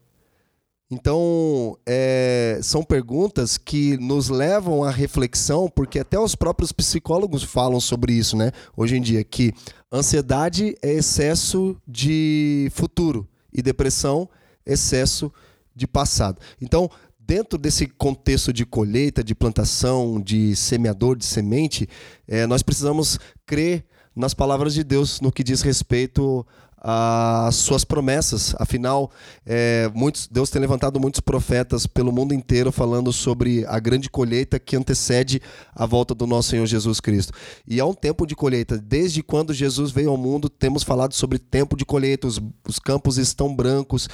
Então, 0.92 1.76
é, 1.84 2.60
são 2.62 2.84
perguntas 2.84 3.58
que 3.58 3.98
nos 3.98 4.30
levam 4.30 4.84
à 4.84 4.92
reflexão, 4.92 5.68
porque 5.68 5.98
até 5.98 6.20
os 6.20 6.36
próprios 6.36 6.72
psicólogos 6.72 7.42
falam 7.42 7.80
sobre 7.80 8.14
isso, 8.14 8.38
né? 8.38 8.52
Hoje 8.78 8.96
em 8.96 9.02
dia, 9.02 9.24
que 9.24 9.52
ansiedade 9.92 10.76
é 10.80 10.94
excesso 10.94 11.76
de 11.88 12.70
futuro 12.72 13.28
e 13.52 13.64
depressão, 13.64 14.30
excesso 14.64 15.34
de 15.76 15.88
passado. 15.88 16.40
Então, 16.62 16.88
dentro 17.26 17.58
desse 17.58 17.88
contexto 17.88 18.54
de 18.54 18.66
colheita, 18.66 19.24
de 19.24 19.34
plantação, 19.34 20.22
de 20.22 20.56
semeador, 20.56 21.16
de 21.16 21.26
semente, 21.26 21.88
é, 22.28 22.46
nós 22.46 22.62
precisamos 22.62 23.20
crer 23.46 23.86
nas 24.16 24.34
palavras 24.34 24.74
de 24.74 24.84
Deus 24.84 25.20
no 25.20 25.32
que 25.32 25.44
diz 25.44 25.62
respeito 25.62 26.46
as 26.88 27.56
suas 27.56 27.84
promessas. 27.84 28.54
Afinal, 28.60 29.10
é, 29.44 29.90
muitos, 29.96 30.28
Deus 30.28 30.52
tem 30.52 30.62
levantado 30.62 31.00
muitos 31.00 31.20
profetas 31.20 31.88
pelo 31.88 32.12
mundo 32.12 32.32
inteiro 32.32 32.72
falando 32.72 33.12
sobre 33.12 33.66
a 33.66 33.80
grande 33.80 34.08
colheita 34.08 34.60
que 34.60 34.76
antecede 34.76 35.42
a 35.74 35.88
volta 35.88 36.14
do 36.14 36.28
nosso 36.28 36.50
Senhor 36.50 36.68
Jesus 36.68 37.00
Cristo. 37.00 37.34
E 37.68 37.80
há 37.80 37.86
um 37.88 37.94
tempo 37.94 38.28
de 38.28 38.36
colheita. 38.36 38.78
Desde 38.78 39.24
quando 39.24 39.52
Jesus 39.52 39.90
veio 39.90 40.12
ao 40.12 40.18
mundo, 40.18 40.48
temos 40.48 40.84
falado 40.84 41.14
sobre 41.16 41.40
tempo 41.40 41.76
de 41.76 41.84
colheita. 41.84 42.28
Os, 42.28 42.40
os 42.68 42.78
campos 42.78 43.18
estão 43.18 43.56
brancos. 43.56 44.08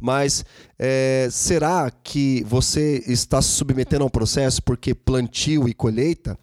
Mas 0.00 0.44
é, 0.78 1.26
será 1.28 1.90
que 1.90 2.44
você 2.44 3.02
está 3.04 3.42
se 3.42 3.48
submetendo 3.48 4.04
a 4.04 4.06
um 4.06 4.10
processo 4.10 4.62
porque 4.62 4.94
plantio 4.94 5.68
e 5.68 5.74
colheita 5.74 6.38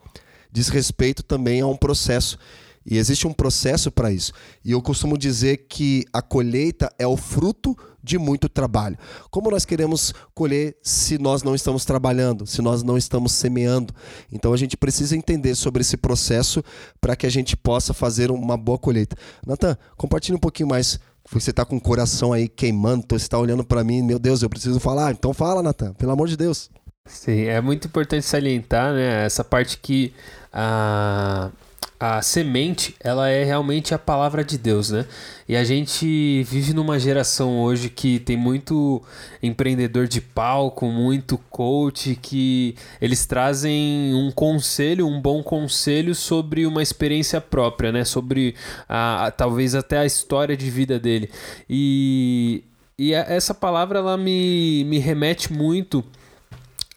diz 0.51 0.67
respeito 0.67 1.23
também 1.23 1.61
a 1.61 1.67
um 1.67 1.77
processo? 1.77 2.37
E 2.85 2.97
existe 2.97 3.27
um 3.27 3.33
processo 3.33 3.91
para 3.91 4.11
isso. 4.11 4.31
E 4.63 4.71
eu 4.71 4.81
costumo 4.81 5.17
dizer 5.17 5.65
que 5.69 6.05
a 6.11 6.21
colheita 6.21 6.91
é 6.97 7.05
o 7.05 7.17
fruto 7.17 7.75
de 8.01 8.17
muito 8.17 8.47
trabalho. 8.47 8.97
Como 9.29 9.51
nós 9.51 9.65
queremos 9.65 10.13
colher 10.33 10.77
se 10.81 11.17
nós 11.17 11.43
não 11.43 11.53
estamos 11.53 11.85
trabalhando, 11.85 12.47
se 12.47 12.61
nós 12.61 12.81
não 12.81 12.97
estamos 12.97 13.33
semeando? 13.33 13.93
Então 14.31 14.53
a 14.53 14.57
gente 14.57 14.77
precisa 14.77 15.15
entender 15.15 15.55
sobre 15.55 15.81
esse 15.81 15.97
processo 15.97 16.63
para 16.99 17.15
que 17.15 17.27
a 17.27 17.29
gente 17.29 17.55
possa 17.55 17.93
fazer 17.93 18.31
uma 18.31 18.57
boa 18.57 18.77
colheita. 18.77 19.15
Natan, 19.45 19.77
compartilhe 19.97 20.35
um 20.35 20.39
pouquinho 20.39 20.69
mais. 20.69 20.99
Você 21.31 21.51
está 21.51 21.63
com 21.63 21.77
o 21.77 21.81
coração 21.81 22.33
aí 22.33 22.47
queimando, 22.47 23.05
você 23.07 23.17
está 23.17 23.37
olhando 23.37 23.63
para 23.63 23.83
mim, 23.83 24.01
meu 24.01 24.17
Deus, 24.17 24.41
eu 24.41 24.49
preciso 24.49 24.79
falar. 24.79 25.11
Então 25.11 25.31
fala, 25.33 25.61
Natan, 25.61 25.93
pelo 25.93 26.11
amor 26.11 26.27
de 26.27 26.35
Deus. 26.35 26.71
Sim, 27.05 27.43
é 27.43 27.61
muito 27.61 27.87
importante 27.87 28.25
salientar, 28.25 28.93
né, 28.93 29.25
essa 29.25 29.43
parte 29.43 29.77
que 29.77 30.13
a 30.51 31.51
a 31.99 32.21
semente, 32.21 32.95
ela 33.01 33.27
é 33.27 33.43
realmente 33.43 33.93
a 33.93 33.99
palavra 33.99 34.41
de 34.41 34.57
Deus, 34.57 34.89
né? 34.89 35.05
E 35.49 35.55
a 35.55 35.65
gente 35.65 36.43
vive 36.43 36.73
numa 36.73 36.97
geração 36.97 37.59
hoje 37.59 37.89
que 37.89 38.19
tem 38.19 38.37
muito 38.37 39.03
empreendedor 39.43 40.07
de 40.07 40.21
palco, 40.21 40.85
muito 40.85 41.37
coach, 41.49 42.17
que 42.21 42.75
eles 43.01 43.25
trazem 43.25 44.13
um 44.15 44.31
conselho, 44.31 45.05
um 45.05 45.19
bom 45.19 45.43
conselho 45.43 46.15
sobre 46.15 46.65
uma 46.65 46.81
experiência 46.81 47.41
própria, 47.41 47.91
né? 47.91 48.05
Sobre 48.05 48.55
a, 48.87 49.25
a 49.25 49.31
talvez 49.31 49.75
até 49.75 49.97
a 49.97 50.05
história 50.05 50.55
de 50.55 50.69
vida 50.69 50.97
dele. 50.97 51.29
E, 51.69 52.63
e 52.97 53.13
essa 53.13 53.53
palavra, 53.53 53.99
ela 53.99 54.15
me, 54.15 54.85
me 54.85 54.99
remete 54.99 55.51
muito 55.51 56.01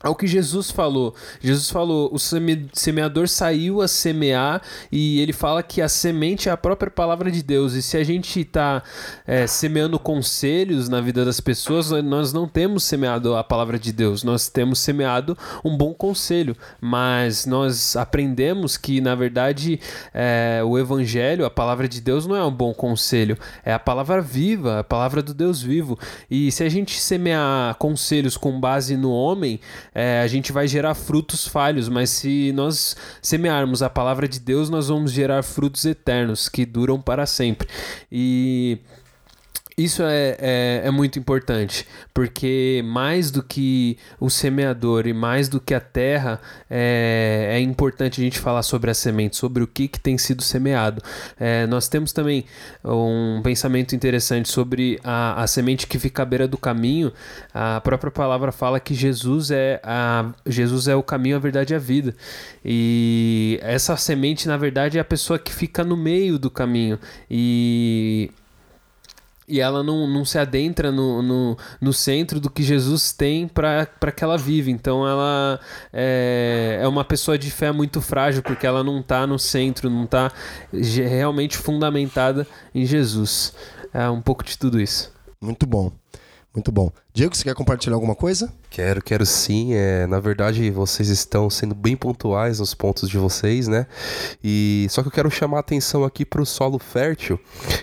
ao 0.02 0.14
que 0.14 0.26
Jesus 0.26 0.70
falou. 0.70 1.14
Jesus 1.40 1.70
falou: 1.70 2.10
o 2.12 2.18
semeador 2.18 3.28
saiu 3.28 3.80
a 3.80 3.88
semear 3.88 4.62
e 4.90 5.20
ele 5.20 5.32
fala 5.32 5.62
que 5.62 5.80
a 5.80 5.88
semente 5.88 6.48
é 6.48 6.52
a 6.52 6.56
própria 6.56 6.90
palavra 6.90 7.30
de 7.30 7.42
Deus. 7.42 7.74
E 7.74 7.82
se 7.82 7.96
a 7.96 8.04
gente 8.04 8.40
está 8.40 8.82
é, 9.26 9.46
semeando 9.46 9.98
conselhos 9.98 10.88
na 10.88 11.00
vida 11.00 11.24
das 11.24 11.40
pessoas, 11.40 11.90
nós 12.02 12.32
não 12.32 12.48
temos 12.48 12.84
semeado 12.84 13.36
a 13.36 13.44
palavra 13.44 13.78
de 13.78 13.92
Deus, 13.92 14.24
nós 14.24 14.48
temos 14.48 14.78
semeado 14.78 15.36
um 15.64 15.76
bom 15.76 15.94
conselho. 15.94 16.56
Mas 16.80 17.46
nós 17.46 17.96
aprendemos 17.96 18.76
que, 18.76 19.00
na 19.00 19.14
verdade, 19.14 19.78
é, 20.12 20.62
o 20.64 20.78
evangelho, 20.78 21.44
a 21.44 21.50
palavra 21.50 21.88
de 21.88 22.00
Deus, 22.00 22.26
não 22.26 22.36
é 22.36 22.44
um 22.44 22.50
bom 22.50 22.74
conselho, 22.74 23.36
é 23.64 23.72
a 23.72 23.78
palavra 23.78 24.20
viva, 24.20 24.80
a 24.80 24.84
palavra 24.84 25.22
do 25.22 25.32
Deus 25.32 25.62
vivo. 25.62 25.98
E 26.30 26.50
se 26.50 26.64
a 26.64 26.68
gente 26.68 26.98
semear 26.98 27.74
conselhos 27.76 28.36
com 28.36 28.58
base 28.58 28.96
no 28.96 29.12
homem, 29.12 29.60
é, 29.94 30.20
a 30.20 30.26
gente 30.26 30.52
vai 30.52 30.66
gerar 30.66 30.94
frutos 30.94 31.46
falhos, 31.46 31.88
mas 31.88 32.10
se 32.10 32.52
nós 32.52 32.96
semearmos 33.20 33.82
a 33.82 33.90
palavra 33.90 34.26
de 34.26 34.40
Deus, 34.40 34.70
nós 34.70 34.88
vamos 34.88 35.12
gerar 35.12 35.42
frutos 35.42 35.84
eternos 35.84 36.48
que 36.48 36.64
duram 36.64 37.00
para 37.00 37.26
sempre. 37.26 37.68
E 38.10 38.78
Isso 39.76 40.02
é, 40.02 40.36
é, 40.38 40.82
é, 40.84 40.90
muito 40.90 41.18
importante, 41.18 41.86
porque 42.12 42.82
mais 42.84 43.30
do 43.30 43.42
que 43.42 43.96
o 44.20 44.28
semeador 44.28 45.06
e 45.06 45.14
mais 45.14 45.48
do 45.48 45.58
que 45.58 45.72
a 45.72 45.80
terra, 45.80 46.40
é, 46.68 47.52
é 47.52 47.60
importante 47.60 48.20
a 48.20 48.24
gente 48.24 48.38
falar 48.38 48.62
sobre 48.62 48.90
a 48.90 48.94
semente, 48.94 49.36
sobre 49.36 49.62
o 49.62 49.66
que, 49.66 49.88
que 49.88 49.98
tem 49.98 50.18
sido 50.18 50.42
semeado. 50.42 51.02
É, 51.40 51.66
nós 51.66 51.88
temos 51.88 52.12
também 52.12 52.44
um 52.84 53.40
pensamento 53.42 53.94
interessante 53.94 54.50
sobre 54.50 55.00
a, 55.02 55.42
a 55.42 55.46
semente 55.46 55.86
que 55.86 55.98
fica 55.98 56.22
à 56.22 56.26
beira 56.26 56.46
do 56.46 56.58
caminho. 56.58 57.10
A 57.54 57.80
própria 57.80 58.10
palavra 58.10 58.52
fala 58.52 58.78
que 58.78 58.94
Jesus 58.94 59.50
é, 59.50 59.80
a, 59.82 60.32
Jesus 60.46 60.86
é 60.86 60.94
o 60.94 61.02
caminho, 61.02 61.36
a 61.36 61.40
verdade 61.40 61.72
e 61.72 61.76
a 61.76 61.78
vida. 61.78 62.14
E 62.62 63.58
essa 63.62 63.96
semente, 63.96 64.46
na 64.46 64.58
verdade, 64.58 64.98
é 64.98 65.00
a 65.00 65.04
pessoa 65.04 65.38
que 65.38 65.52
fica 65.52 65.82
no 65.82 65.96
meio 65.96 66.38
do 66.38 66.50
caminho. 66.50 66.98
E 67.30 68.30
e 69.52 69.60
ela 69.60 69.82
não, 69.82 70.06
não 70.06 70.24
se 70.24 70.38
adentra 70.38 70.90
no, 70.90 71.20
no, 71.20 71.58
no 71.78 71.92
centro 71.92 72.40
do 72.40 72.48
que 72.48 72.62
Jesus 72.62 73.12
tem 73.12 73.46
para 73.46 74.10
que 74.10 74.24
ela 74.24 74.38
vive. 74.38 74.70
Então 74.70 75.06
ela 75.06 75.60
é, 75.92 76.78
é 76.80 76.88
uma 76.88 77.04
pessoa 77.04 77.36
de 77.36 77.50
fé 77.50 77.70
muito 77.70 78.00
frágil, 78.00 78.42
porque 78.42 78.66
ela 78.66 78.82
não 78.82 79.00
está 79.00 79.26
no 79.26 79.38
centro, 79.38 79.90
não 79.90 80.04
está 80.04 80.32
realmente 80.72 81.58
fundamentada 81.58 82.46
em 82.74 82.86
Jesus. 82.86 83.52
É 83.92 84.08
um 84.08 84.22
pouco 84.22 84.42
de 84.42 84.56
tudo 84.56 84.80
isso. 84.80 85.12
Muito 85.38 85.66
bom. 85.66 85.92
Muito 86.54 86.70
bom. 86.70 86.92
Diego, 87.14 87.34
você 87.34 87.44
quer 87.44 87.54
compartilhar 87.54 87.94
alguma 87.94 88.14
coisa? 88.14 88.52
Quero, 88.68 89.02
quero 89.02 89.24
sim. 89.24 89.72
É, 89.72 90.06
na 90.06 90.20
verdade, 90.20 90.70
vocês 90.70 91.08
estão 91.08 91.48
sendo 91.48 91.74
bem 91.74 91.96
pontuais 91.96 92.58
nos 92.58 92.74
pontos 92.74 93.08
de 93.08 93.16
vocês, 93.16 93.68
né? 93.68 93.86
E 94.44 94.86
só 94.90 95.00
que 95.00 95.08
eu 95.08 95.12
quero 95.12 95.30
chamar 95.30 95.58
a 95.58 95.60
atenção 95.60 96.04
aqui 96.04 96.26
para 96.26 96.42
o 96.42 96.46
solo 96.46 96.78
fértil, 96.78 97.40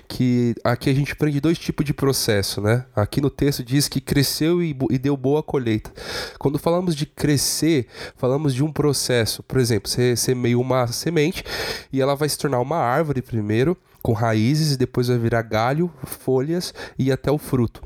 que 0.08 0.54
aqui 0.64 0.88
a 0.88 0.94
gente 0.94 1.14
aprende 1.14 1.42
dois 1.42 1.58
tipos 1.58 1.84
de 1.84 1.96
processo, 1.96 2.62
né? 2.62 2.86
Aqui 2.96 3.20
no 3.20 3.32
texto 3.32 3.64
diz 3.64 3.88
que 3.88 4.00
cresceu 4.00 4.62
e, 4.62 4.78
e 4.92 5.00
deu 5.00 5.18
boa 5.18 5.42
colheita. 5.42 5.92
Quando 6.38 6.60
falamos 6.60 6.96
de 6.96 7.08
crescer, 7.08 7.88
falamos 8.18 8.54
de 8.54 8.64
um 8.64 8.72
processo. 8.72 9.42
Por 9.42 9.60
exemplo, 9.60 9.90
você 9.90 10.16
semeia 10.16 10.60
uma 10.60 10.86
semente 10.86 11.44
e 11.92 12.00
ela 12.00 12.16
vai 12.16 12.30
se 12.30 12.38
tornar 12.38 12.60
uma 12.60 12.78
árvore 12.78 13.24
primeiro 13.24 13.76
com 14.02 14.14
raízes 14.14 14.74
e 14.74 14.78
depois 14.78 15.08
vai 15.08 15.18
virar 15.18 15.42
galho, 15.42 15.92
folhas 16.04 16.74
e 16.98 17.12
até 17.12 17.32
o 17.32 17.38
fruto. 17.38 17.82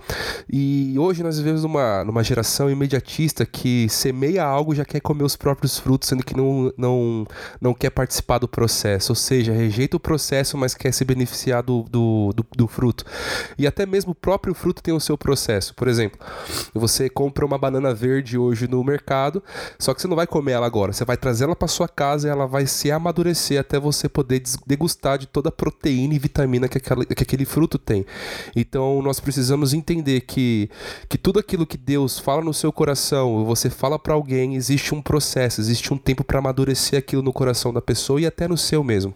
E 0.52 0.96
hoje 0.98 1.24
nós 1.24 1.38
vivemos 1.38 1.64
numa, 1.64 2.04
numa 2.04 2.24
geração 2.24 2.70
imediatista 2.70 3.46
que 3.46 3.88
semeia 3.90 4.44
algo 4.44 4.76
já 4.76 4.86
quer 4.86 5.00
comer 5.00 5.24
os 5.24 5.36
próprios 5.36 5.78
frutos, 5.78 6.10
sendo 6.10 6.24
que 6.24 6.36
não, 6.36 6.72
não, 6.78 7.26
não 7.60 7.74
quer 7.74 7.90
participar 7.90 8.38
do 8.38 8.48
processo, 8.48 9.12
ou 9.12 9.16
seja, 9.16 9.52
rejeita 9.52 9.98
o 9.98 10.00
processo, 10.00 10.58
mas 10.58 10.74
quer 10.74 10.92
se 10.92 11.04
beneficiar 11.04 11.64
do, 11.64 11.84
do, 11.90 12.34
do, 12.36 12.46
do 12.56 12.68
fruto. 12.68 13.06
E 13.58 13.66
até 13.66 13.86
mesmo 13.86 14.12
o 14.12 14.16
próprio 14.16 14.54
fruto 14.54 14.82
tem 14.82 14.94
o 14.94 15.00
seu 15.00 15.18
processo. 15.18 15.74
Por 15.74 15.88
exemplo, 15.88 16.20
você 16.74 17.10
compra 17.10 17.46
uma 17.46 17.58
banana 17.58 17.94
verde 17.94 18.38
hoje 18.38 18.68
no 18.68 18.84
mercado, 18.84 19.44
só 19.80 19.94
que 19.94 20.02
você 20.02 20.08
não 20.08 20.16
vai 20.16 20.28
comer 20.28 20.54
ela 20.54 20.66
agora, 20.66 20.94
você 20.94 21.06
vai 21.06 21.18
trazer 21.18 21.46
ela 21.46 21.56
para 21.56 21.68
sua 21.68 21.88
casa 21.88 22.28
e 22.28 22.32
ela 22.32 22.46
vai 22.46 22.66
se 22.66 22.92
amadurecer 22.92 23.60
até 23.60 23.80
você 23.80 24.08
poder 24.08 24.42
degustar 24.66 25.18
de 25.18 25.28
toda 25.28 25.50
a 25.50 25.52
proteína 25.52 26.03
proteína 26.04 26.14
e 26.14 26.20
vitamina 26.20 26.68
que, 26.68 26.78
aquela, 26.78 27.06
que 27.06 27.24
aquele 27.24 27.46
fruto 27.46 27.78
tem. 27.78 28.06
Então 28.56 29.02
nós 29.02 29.20
precisamos 29.20 29.74
entender 29.74 30.22
que, 30.22 30.70
que 31.08 31.18
tudo 31.18 31.40
aquilo 31.40 31.66
que 31.66 31.78
Deus 31.78 32.20
fala 32.20 32.44
no 32.44 32.54
seu 32.54 32.72
coração, 32.72 33.46
você 33.46 33.70
fala 33.70 33.98
para 33.98 34.14
alguém, 34.14 34.56
existe 34.56 34.94
um 34.94 35.02
processo, 35.02 35.62
existe 35.62 35.94
um 35.94 35.98
tempo 35.98 36.24
para 36.24 36.40
amadurecer 36.40 37.00
aquilo 37.00 37.22
no 37.22 37.34
coração 37.34 37.74
da 37.74 37.82
pessoa 37.82 38.20
e 38.20 38.26
até 38.26 38.48
no 38.48 38.58
seu 38.58 38.84
mesmo. 38.84 39.16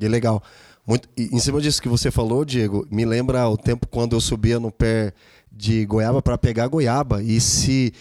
E 0.00 0.04
é 0.04 0.08
legal. 0.08 0.42
Muito, 0.86 1.08
em 1.16 1.38
cima 1.40 1.60
disso 1.60 1.82
que 1.82 1.88
você 1.88 2.10
falou, 2.10 2.44
Diego, 2.44 2.86
me 2.90 3.04
lembra 3.04 3.48
o 3.48 3.56
tempo 3.56 3.88
quando 3.88 4.14
eu 4.14 4.20
subia 4.20 4.60
no 4.60 4.70
pé 4.70 5.12
de 5.50 5.84
goiaba 5.84 6.22
para 6.22 6.38
pegar 6.38 6.68
goiaba. 6.68 7.22
E 7.22 7.40
se 7.40 7.92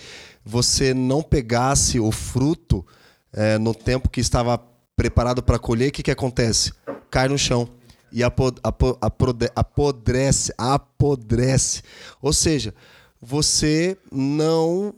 você 0.43 0.93
não 0.93 1.23
pegasse 1.23 1.99
o 1.99 2.11
fruto 2.11 2.85
é, 3.33 3.57
no 3.57 3.73
tempo 3.73 4.07
que 4.07 4.21
estava 4.21 4.61
preparado 4.95 5.41
para 5.41 5.57
colher, 5.57 5.89
o 5.89 5.91
que, 5.91 6.03
que 6.03 6.11
acontece? 6.11 6.73
Cai 7.09 7.27
no 7.27 7.39
chão 7.39 7.67
e 8.15 8.23
apod, 8.23 8.57
apod, 8.63 9.51
apodrece, 9.53 10.53
apodrece. 10.57 11.83
Ou 12.21 12.31
seja, 12.31 12.73
você 13.21 13.97
não 14.09 14.95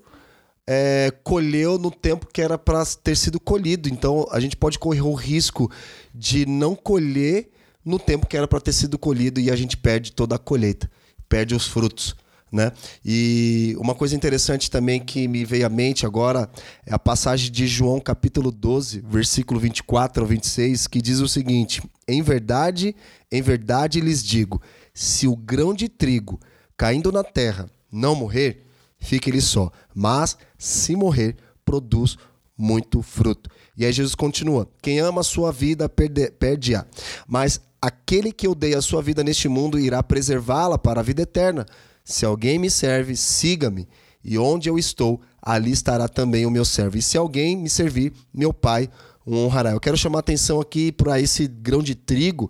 é, 0.67 1.11
colheu 1.23 1.79
no 1.79 1.89
tempo 1.89 2.27
que 2.31 2.39
era 2.39 2.59
para 2.59 2.85
ter 2.85 3.17
sido 3.17 3.39
colhido. 3.39 3.89
Então 3.89 4.27
a 4.31 4.39
gente 4.39 4.55
pode 4.55 4.77
correr 4.77 5.01
o 5.01 5.15
risco 5.15 5.71
de 6.13 6.45
não 6.45 6.75
colher 6.75 7.49
no 7.83 7.97
tempo 7.97 8.27
que 8.27 8.37
era 8.37 8.47
para 8.47 8.61
ter 8.61 8.73
sido 8.73 8.99
colhido 8.99 9.39
e 9.39 9.49
a 9.49 9.55
gente 9.55 9.75
perde 9.75 10.11
toda 10.11 10.35
a 10.35 10.39
colheita, 10.39 10.87
perde 11.27 11.55
os 11.55 11.65
frutos. 11.65 12.15
Né? 12.51 12.71
E 13.03 13.75
uma 13.77 13.93
coisa 13.93 14.15
interessante 14.15 14.71
também 14.71 15.01
que 15.01 15.27
me 15.27 15.43
veio 15.43 15.65
à 15.65 15.69
mente 15.69 16.05
agora 16.05 16.49
é 16.85 16.93
a 16.93 16.99
passagem 16.99 17.51
de 17.51 17.67
João 17.67 17.99
capítulo 17.99 18.51
12, 18.51 19.01
versículo 19.01 19.59
24 19.59 20.23
ao 20.23 20.27
26, 20.27 20.87
que 20.87 21.01
diz 21.01 21.19
o 21.19 21.27
seguinte: 21.27 21.81
Em 22.07 22.21
verdade, 22.21 22.95
em 23.29 23.41
verdade 23.41 23.99
lhes 23.99 24.23
digo, 24.23 24.61
se 24.93 25.27
o 25.27 25.35
grão 25.35 25.73
de 25.73 25.89
trigo 25.89 26.39
caindo 26.77 27.11
na 27.11 27.23
terra 27.23 27.69
não 27.91 28.15
morrer, 28.15 28.65
fica 28.97 29.29
ele 29.29 29.41
só, 29.41 29.69
mas 29.93 30.37
se 30.57 30.95
morrer, 30.95 31.35
produz 31.65 32.17
muito 32.57 33.01
fruto. 33.01 33.49
E 33.77 33.85
aí 33.85 33.91
Jesus 33.91 34.15
continua: 34.15 34.67
Quem 34.81 34.99
ama 34.99 35.21
a 35.21 35.23
sua 35.23 35.51
vida 35.51 35.89
perde-a, 35.89 36.85
mas 37.27 37.59
aquele 37.81 38.31
que 38.31 38.47
odeia 38.47 38.79
a 38.79 38.81
sua 38.81 39.01
vida 39.01 39.23
neste 39.23 39.47
mundo 39.47 39.77
irá 39.77 40.01
preservá-la 40.01 40.77
para 40.77 41.01
a 41.01 41.03
vida 41.03 41.21
eterna. 41.21 41.65
Se 42.09 42.25
alguém 42.25 42.57
me 42.57 42.71
serve, 42.71 43.17
siga-me, 43.17 43.85
e 44.23 44.37
onde 44.37 44.69
eu 44.69 44.79
estou, 44.79 45.19
ali 45.41 45.71
estará 45.71 46.07
também 46.07 46.45
o 46.45 46.49
meu 46.49 46.63
servo. 46.63 46.97
E 46.97 47.01
se 47.01 47.17
alguém 47.17 47.57
me 47.57 47.69
servir, 47.69 48.13
meu 48.33 48.53
Pai 48.53 48.89
o 49.25 49.35
honrará. 49.35 49.71
Eu 49.71 49.79
quero 49.81 49.97
chamar 49.97 50.19
atenção 50.19 50.61
aqui 50.61 50.89
para 50.89 51.19
esse 51.19 51.49
grão 51.49 51.83
de 51.83 51.95
trigo, 51.95 52.49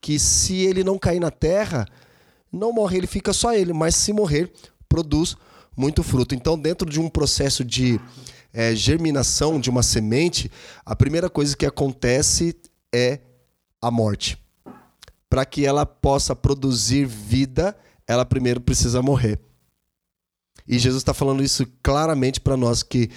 que 0.00 0.18
se 0.18 0.56
ele 0.56 0.82
não 0.82 0.98
cair 0.98 1.20
na 1.20 1.30
terra, 1.30 1.86
não 2.50 2.72
morre, 2.72 2.96
ele 2.96 3.06
fica 3.06 3.34
só 3.34 3.52
ele, 3.52 3.74
mas 3.74 3.94
se 3.94 4.10
morrer, 4.10 4.50
produz 4.88 5.36
muito 5.76 6.02
fruto. 6.02 6.34
Então, 6.34 6.58
dentro 6.58 6.88
de 6.88 6.98
um 6.98 7.10
processo 7.10 7.62
de 7.62 8.00
é, 8.54 8.74
germinação 8.74 9.60
de 9.60 9.68
uma 9.68 9.82
semente, 9.82 10.50
a 10.82 10.96
primeira 10.96 11.28
coisa 11.28 11.54
que 11.54 11.66
acontece 11.66 12.56
é 12.90 13.20
a 13.82 13.90
morte. 13.90 14.38
Para 15.28 15.44
que 15.44 15.66
ela 15.66 15.84
possa 15.84 16.34
produzir 16.34 17.04
vida, 17.04 17.76
ela 18.06 18.24
primeiro 18.24 18.60
precisa 18.60 19.02
morrer. 19.02 19.38
E 20.66 20.78
Jesus 20.78 21.02
está 21.02 21.12
falando 21.12 21.42
isso 21.42 21.66
claramente 21.82 22.40
para 22.40 22.56
nós 22.56 22.82
que 22.82 23.10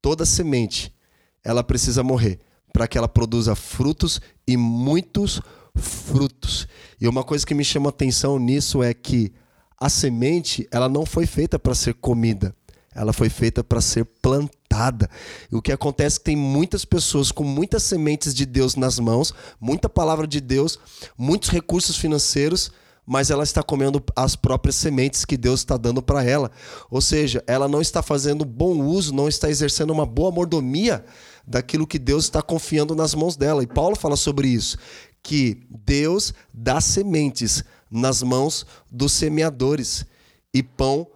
toda 0.00 0.24
semente 0.24 0.94
ela 1.42 1.62
precisa 1.62 2.02
morrer 2.02 2.40
para 2.74 2.88
que 2.88 2.98
ela 2.98 3.08
produza 3.08 3.54
frutos 3.54 4.20
e 4.46 4.56
muitos 4.56 5.40
frutos. 5.76 6.66
E 7.00 7.06
uma 7.06 7.22
coisa 7.22 7.46
que 7.46 7.54
me 7.54 7.64
chama 7.64 7.88
atenção 7.88 8.36
nisso 8.36 8.82
é 8.82 8.92
que 8.92 9.32
a 9.80 9.88
semente 9.88 10.66
ela 10.72 10.88
não 10.88 11.06
foi 11.06 11.24
feita 11.24 11.56
para 11.56 11.72
ser 11.72 11.94
comida, 11.94 12.54
ela 12.92 13.12
foi 13.12 13.28
feita 13.28 13.62
para 13.62 13.80
ser 13.80 14.04
plantada. 14.20 15.08
E 15.52 15.54
o 15.54 15.62
que 15.62 15.70
acontece 15.70 16.16
é 16.16 16.18
que 16.18 16.24
tem 16.24 16.36
muitas 16.36 16.84
pessoas 16.84 17.30
com 17.30 17.44
muitas 17.44 17.84
sementes 17.84 18.34
de 18.34 18.44
Deus 18.44 18.74
nas 18.74 18.98
mãos, 18.98 19.32
muita 19.60 19.88
palavra 19.88 20.26
de 20.26 20.40
Deus, 20.40 20.76
muitos 21.16 21.50
recursos 21.50 21.96
financeiros 21.96 22.72
mas 23.06 23.30
ela 23.30 23.44
está 23.44 23.62
comendo 23.62 24.02
as 24.16 24.34
próprias 24.34 24.76
sementes 24.76 25.24
que 25.24 25.36
Deus 25.36 25.60
está 25.60 25.76
dando 25.76 26.02
para 26.02 26.24
ela. 26.24 26.50
Ou 26.90 27.00
seja, 27.00 27.42
ela 27.46 27.68
não 27.68 27.80
está 27.80 28.02
fazendo 28.02 28.44
bom 28.44 28.80
uso, 28.80 29.14
não 29.14 29.28
está 29.28 29.50
exercendo 29.50 29.90
uma 29.92 30.06
boa 30.06 30.30
mordomia 30.30 31.04
daquilo 31.46 31.86
que 31.86 31.98
Deus 31.98 32.24
está 32.24 32.40
confiando 32.40 32.94
nas 32.94 33.14
mãos 33.14 33.36
dela. 33.36 33.62
E 33.62 33.66
Paulo 33.66 33.96
fala 33.96 34.16
sobre 34.16 34.48
isso, 34.48 34.78
que 35.22 35.66
Deus 35.84 36.32
dá 36.52 36.80
sementes 36.80 37.62
nas 37.90 38.22
mãos 38.22 38.66
dos 38.90 39.12
semeadores 39.12 40.06
e 40.52 40.62
pão 40.62 41.06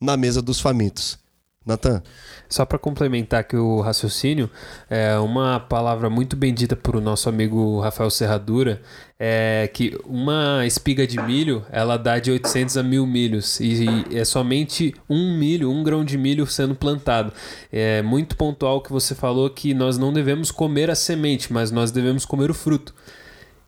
na 0.00 0.16
mesa 0.16 0.40
dos 0.40 0.60
famintos. 0.60 1.21
Natan. 1.64 2.02
Só 2.48 2.64
para 2.64 2.78
complementar 2.78 3.40
aqui 3.40 3.56
o 3.56 3.80
raciocínio, 3.80 4.50
é 4.90 5.16
uma 5.18 5.58
palavra 5.60 6.10
muito 6.10 6.36
bendita 6.36 6.76
por 6.76 6.96
o 6.96 7.00
nosso 7.00 7.28
amigo 7.28 7.80
Rafael 7.80 8.10
Serradura 8.10 8.80
é 9.24 9.70
que 9.72 9.96
uma 10.04 10.66
espiga 10.66 11.06
de 11.06 11.16
milho 11.22 11.64
ela 11.70 11.96
dá 11.96 12.18
de 12.18 12.32
800 12.32 12.76
a 12.76 12.82
1000 12.82 13.06
milhos 13.06 13.60
e 13.60 13.86
é 14.12 14.24
somente 14.24 14.92
um 15.08 15.38
milho, 15.38 15.70
um 15.70 15.84
grão 15.84 16.04
de 16.04 16.18
milho 16.18 16.44
sendo 16.44 16.74
plantado. 16.74 17.32
É 17.70 18.02
muito 18.02 18.36
pontual 18.36 18.80
que 18.80 18.90
você 18.90 19.14
falou 19.14 19.48
que 19.48 19.72
nós 19.74 19.96
não 19.96 20.12
devemos 20.12 20.50
comer 20.50 20.90
a 20.90 20.96
semente, 20.96 21.52
mas 21.52 21.70
nós 21.70 21.92
devemos 21.92 22.24
comer 22.24 22.50
o 22.50 22.54
fruto. 22.54 22.92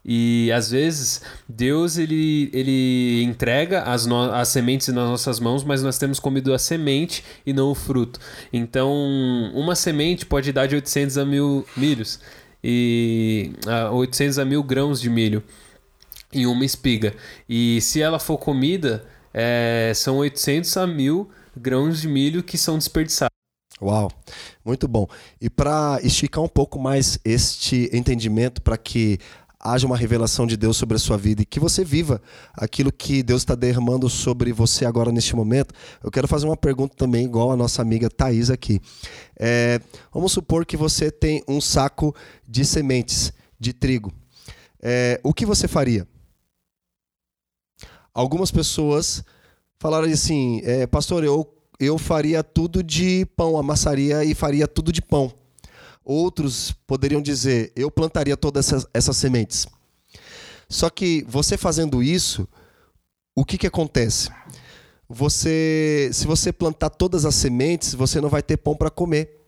E 0.04 0.52
às 0.52 0.70
vezes 0.70 1.22
Deus 1.48 1.96
ele, 1.96 2.50
ele 2.52 3.22
entrega 3.22 3.82
as, 3.82 4.04
no, 4.04 4.20
as 4.32 4.48
sementes 4.48 4.88
nas 4.88 5.08
nossas 5.08 5.40
mãos, 5.40 5.64
mas 5.64 5.82
nós 5.82 5.96
temos 5.96 6.20
comido 6.20 6.52
a 6.52 6.58
semente 6.58 7.24
e 7.46 7.52
não 7.52 7.70
o 7.70 7.74
fruto. 7.74 8.20
Então, 8.52 8.92
uma 9.54 9.74
semente 9.74 10.26
pode 10.26 10.52
dar 10.52 10.66
de 10.66 10.74
800 10.74 11.16
a 11.18 11.24
mil 11.24 11.66
milhos 11.76 12.20
e 12.62 13.52
a 13.66 13.90
800 13.90 14.38
a 14.38 14.44
mil 14.44 14.62
grãos 14.62 15.00
de 15.00 15.08
milho. 15.08 15.42
em 16.32 16.46
uma 16.46 16.64
espiga. 16.64 17.14
E 17.48 17.80
se 17.80 18.02
ela 18.02 18.18
for 18.18 18.36
comida, 18.38 19.06
é, 19.32 19.92
são 19.94 20.16
800 20.18 20.76
a 20.76 20.86
1000 20.86 21.30
grãos 21.56 22.00
de 22.00 22.08
milho 22.08 22.42
que 22.42 22.58
são 22.58 22.76
desperdiçados. 22.76 23.34
Uau, 23.80 24.10
muito 24.64 24.86
bom. 24.88 25.06
E 25.40 25.50
para 25.50 25.98
esticar 26.02 26.42
um 26.42 26.48
pouco 26.48 26.78
mais 26.78 27.18
este 27.24 27.90
entendimento, 27.92 28.62
para 28.62 28.76
que 28.76 29.18
haja 29.64 29.86
uma 29.86 29.96
revelação 29.96 30.46
de 30.46 30.58
Deus 30.58 30.76
sobre 30.76 30.96
a 30.96 30.98
sua 30.98 31.16
vida 31.16 31.40
e 31.40 31.46
que 31.46 31.58
você 31.58 31.82
viva 31.82 32.20
aquilo 32.52 32.92
que 32.92 33.22
Deus 33.22 33.40
está 33.40 33.54
derramando 33.54 34.10
sobre 34.10 34.52
você 34.52 34.84
agora 34.84 35.10
neste 35.10 35.34
momento, 35.34 35.74
eu 36.02 36.10
quero 36.10 36.28
fazer 36.28 36.44
uma 36.44 36.56
pergunta 36.56 36.94
também, 36.94 37.24
igual 37.24 37.50
a 37.50 37.56
nossa 37.56 37.80
amiga 37.80 38.10
Thais 38.10 38.50
aqui. 38.50 38.78
É, 39.38 39.80
vamos 40.12 40.32
supor 40.32 40.66
que 40.66 40.76
você 40.76 41.10
tem 41.10 41.42
um 41.48 41.62
saco 41.62 42.14
de 42.46 42.62
sementes 42.62 43.32
de 43.58 43.72
trigo. 43.72 44.12
É, 44.82 45.18
o 45.24 45.32
que 45.32 45.46
você 45.46 45.66
faria? 45.66 46.06
Algumas 48.12 48.50
pessoas 48.50 49.24
falaram 49.78 50.06
assim, 50.06 50.60
é, 50.62 50.86
pastor, 50.86 51.24
eu, 51.24 51.50
eu 51.80 51.96
faria 51.96 52.44
tudo 52.44 52.82
de 52.82 53.26
pão, 53.34 53.56
amassaria 53.56 54.24
e 54.24 54.34
faria 54.34 54.68
tudo 54.68 54.92
de 54.92 55.00
pão. 55.00 55.32
Outros 56.04 56.72
poderiam 56.86 57.22
dizer, 57.22 57.72
eu 57.74 57.90
plantaria 57.90 58.36
todas 58.36 58.66
essas, 58.66 58.86
essas 58.92 59.16
sementes. 59.16 59.66
Só 60.68 60.90
que 60.90 61.24
você 61.28 61.56
fazendo 61.56 62.02
isso, 62.02 62.46
o 63.34 63.44
que, 63.44 63.56
que 63.56 63.66
acontece? 63.66 64.30
Você, 65.08 66.10
se 66.12 66.26
você 66.26 66.52
plantar 66.52 66.90
todas 66.90 67.24
as 67.24 67.34
sementes, 67.34 67.94
você 67.94 68.20
não 68.20 68.28
vai 68.28 68.42
ter 68.42 68.56
pão 68.56 68.76
para 68.76 68.90
comer. 68.90 69.40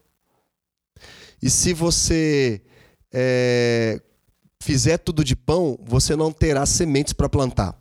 E 1.41 1.49
se 1.49 1.73
você 1.73 2.61
é, 3.11 4.01
fizer 4.61 4.97
tudo 4.97 5.23
de 5.23 5.35
pão, 5.35 5.77
você 5.83 6.15
não 6.15 6.31
terá 6.31 6.65
sementes 6.65 7.13
para 7.13 7.29
plantar. 7.29 7.79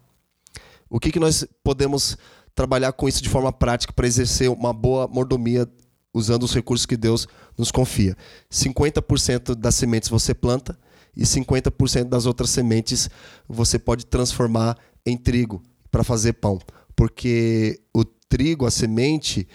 O 0.89 1.01
que, 1.01 1.11
que 1.11 1.21
nós 1.21 1.47
podemos 1.65 2.17
trabalhar 2.55 2.93
com 2.93 3.09
isso 3.09 3.23
de 3.23 3.29
forma 3.29 3.53
prática 3.53 3.93
para 3.93 4.07
exercer 4.07 4.51
uma 4.51 4.73
boa 4.73 5.07
mordomia 5.07 5.69
usando 6.17 6.45
os 6.45 6.55
recursos 6.55 6.87
que 6.87 6.97
Deus 6.97 7.29
nos 7.57 7.71
confia? 7.71 8.17
50% 8.51 9.55
das 9.55 9.75
sementes 9.75 10.09
você 10.09 10.35
planta 10.35 10.79
e 11.17 11.23
50% 11.23 12.05
das 12.05 12.27
outras 12.27 12.51
sementes 12.51 13.11
você 13.49 13.79
pode 13.79 14.07
transformar 14.07 14.77
em 15.05 15.17
trigo 15.17 15.63
para 15.91 16.03
fazer 16.03 16.35
pão. 16.35 16.59
Porque 16.95 17.81
o 17.95 18.05
trigo, 18.05 18.67
a 18.67 18.71
semente, 18.71 19.47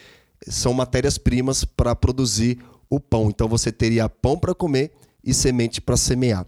são 0.47 0.73
matérias-primas 0.73 1.65
para 1.65 1.95
produzir 1.95 2.59
o 2.89 2.99
pão. 2.99 3.29
Então 3.29 3.47
você 3.47 3.71
teria 3.71 4.07
pão 4.07 4.37
para 4.37 4.53
comer 4.53 4.91
e 5.23 5.33
semente 5.33 5.81
para 5.81 5.97
semear. 5.97 6.45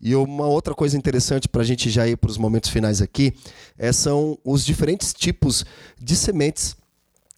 E 0.00 0.14
uma 0.14 0.46
outra 0.46 0.74
coisa 0.74 0.96
interessante 0.96 1.46
para 1.46 1.60
a 1.60 1.64
gente 1.64 1.90
já 1.90 2.08
ir 2.08 2.16
para 2.16 2.30
os 2.30 2.38
momentos 2.38 2.70
finais 2.70 3.02
aqui 3.02 3.34
é, 3.76 3.92
são 3.92 4.38
os 4.42 4.64
diferentes 4.64 5.12
tipos 5.12 5.64
de 6.00 6.16
sementes, 6.16 6.74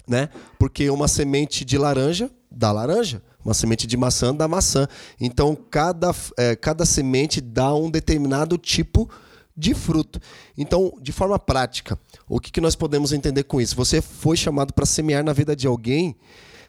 né? 0.07 0.29
Porque 0.59 0.89
uma 0.91 1.09
semente 1.09 1.65
de 1.65 1.79
laranja 1.79 2.31
dá 2.51 2.71
laranja, 2.71 3.23
uma 3.45 3.55
semente 3.55 3.87
de 3.87 3.97
maçã 3.97 4.35
dá 4.35 4.47
maçã. 4.47 4.87
Então 5.21 5.57
cada, 5.71 6.15
é, 6.37 6.57
cada 6.57 6.85
semente 6.85 7.41
dá 7.41 7.75
um 7.75 7.91
determinado 7.91 8.59
tipo 8.59 9.09
de 9.57 9.75
fruto. 9.75 10.21
Então, 10.57 10.95
de 11.01 11.13
forma 11.13 11.39
prática, 11.39 11.99
o 12.27 12.41
que, 12.41 12.51
que 12.51 12.61
nós 12.61 12.75
podemos 12.75 13.13
entender 13.13 13.43
com 13.45 13.61
isso? 13.61 13.77
Você 13.77 14.01
foi 14.01 14.37
chamado 14.37 14.73
para 14.73 14.87
semear 14.87 15.23
na 15.23 15.33
vida 15.33 15.55
de 15.55 15.67
alguém 15.67 16.17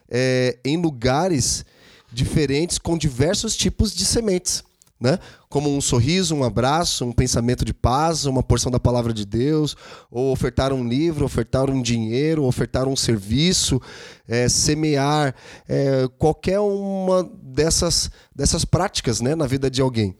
é, 0.10 0.58
em 0.66 0.76
lugares 0.76 1.66
diferentes 2.12 2.78
com 2.78 2.98
diversos 2.98 3.56
tipos 3.56 3.94
de 3.94 4.04
sementes 4.04 4.64
né? 5.04 5.20
Como 5.54 5.70
um 5.70 5.80
sorriso, 5.80 6.34
um 6.34 6.44
abraço, 6.44 7.06
um 7.06 7.12
pensamento 7.12 7.64
de 7.64 7.76
paz, 7.76 8.26
uma 8.26 8.42
porção 8.42 8.72
da 8.72 8.80
palavra 8.80 9.14
de 9.14 9.24
Deus, 9.24 9.78
ou 10.10 10.32
ofertar 10.32 10.74
um 10.74 10.84
livro, 10.84 11.24
ofertar 11.24 11.70
um 11.70 11.80
dinheiro, 11.80 12.44
ofertar 12.44 12.88
um 12.88 12.96
serviço, 12.96 13.80
é, 14.28 14.50
semear, 14.50 15.36
é, 15.70 16.10
qualquer 16.18 16.60
uma 16.60 17.30
dessas, 17.40 18.10
dessas 18.36 18.66
práticas 18.66 19.22
né, 19.22 19.36
na 19.36 19.46
vida 19.46 19.70
de 19.70 19.80
alguém. 19.80 20.16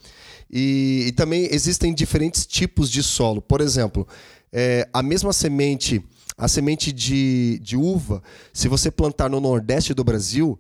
E, 0.52 1.06
e 1.08 1.12
também 1.14 1.48
existem 1.52 1.96
diferentes 1.96 2.46
tipos 2.46 2.88
de 2.88 3.02
solo. 3.02 3.42
Por 3.42 3.60
exemplo, 3.60 4.08
é, 4.52 4.88
a 4.94 5.02
mesma 5.02 5.34
semente, 5.34 6.00
a 6.38 6.48
semente 6.48 6.92
de, 6.92 7.58
de 7.60 7.76
uva, 7.76 8.22
se 8.54 8.68
você 8.68 8.92
plantar 8.92 9.32
no 9.32 9.40
Nordeste 9.40 9.96
do 9.96 10.04
Brasil, 10.04 10.60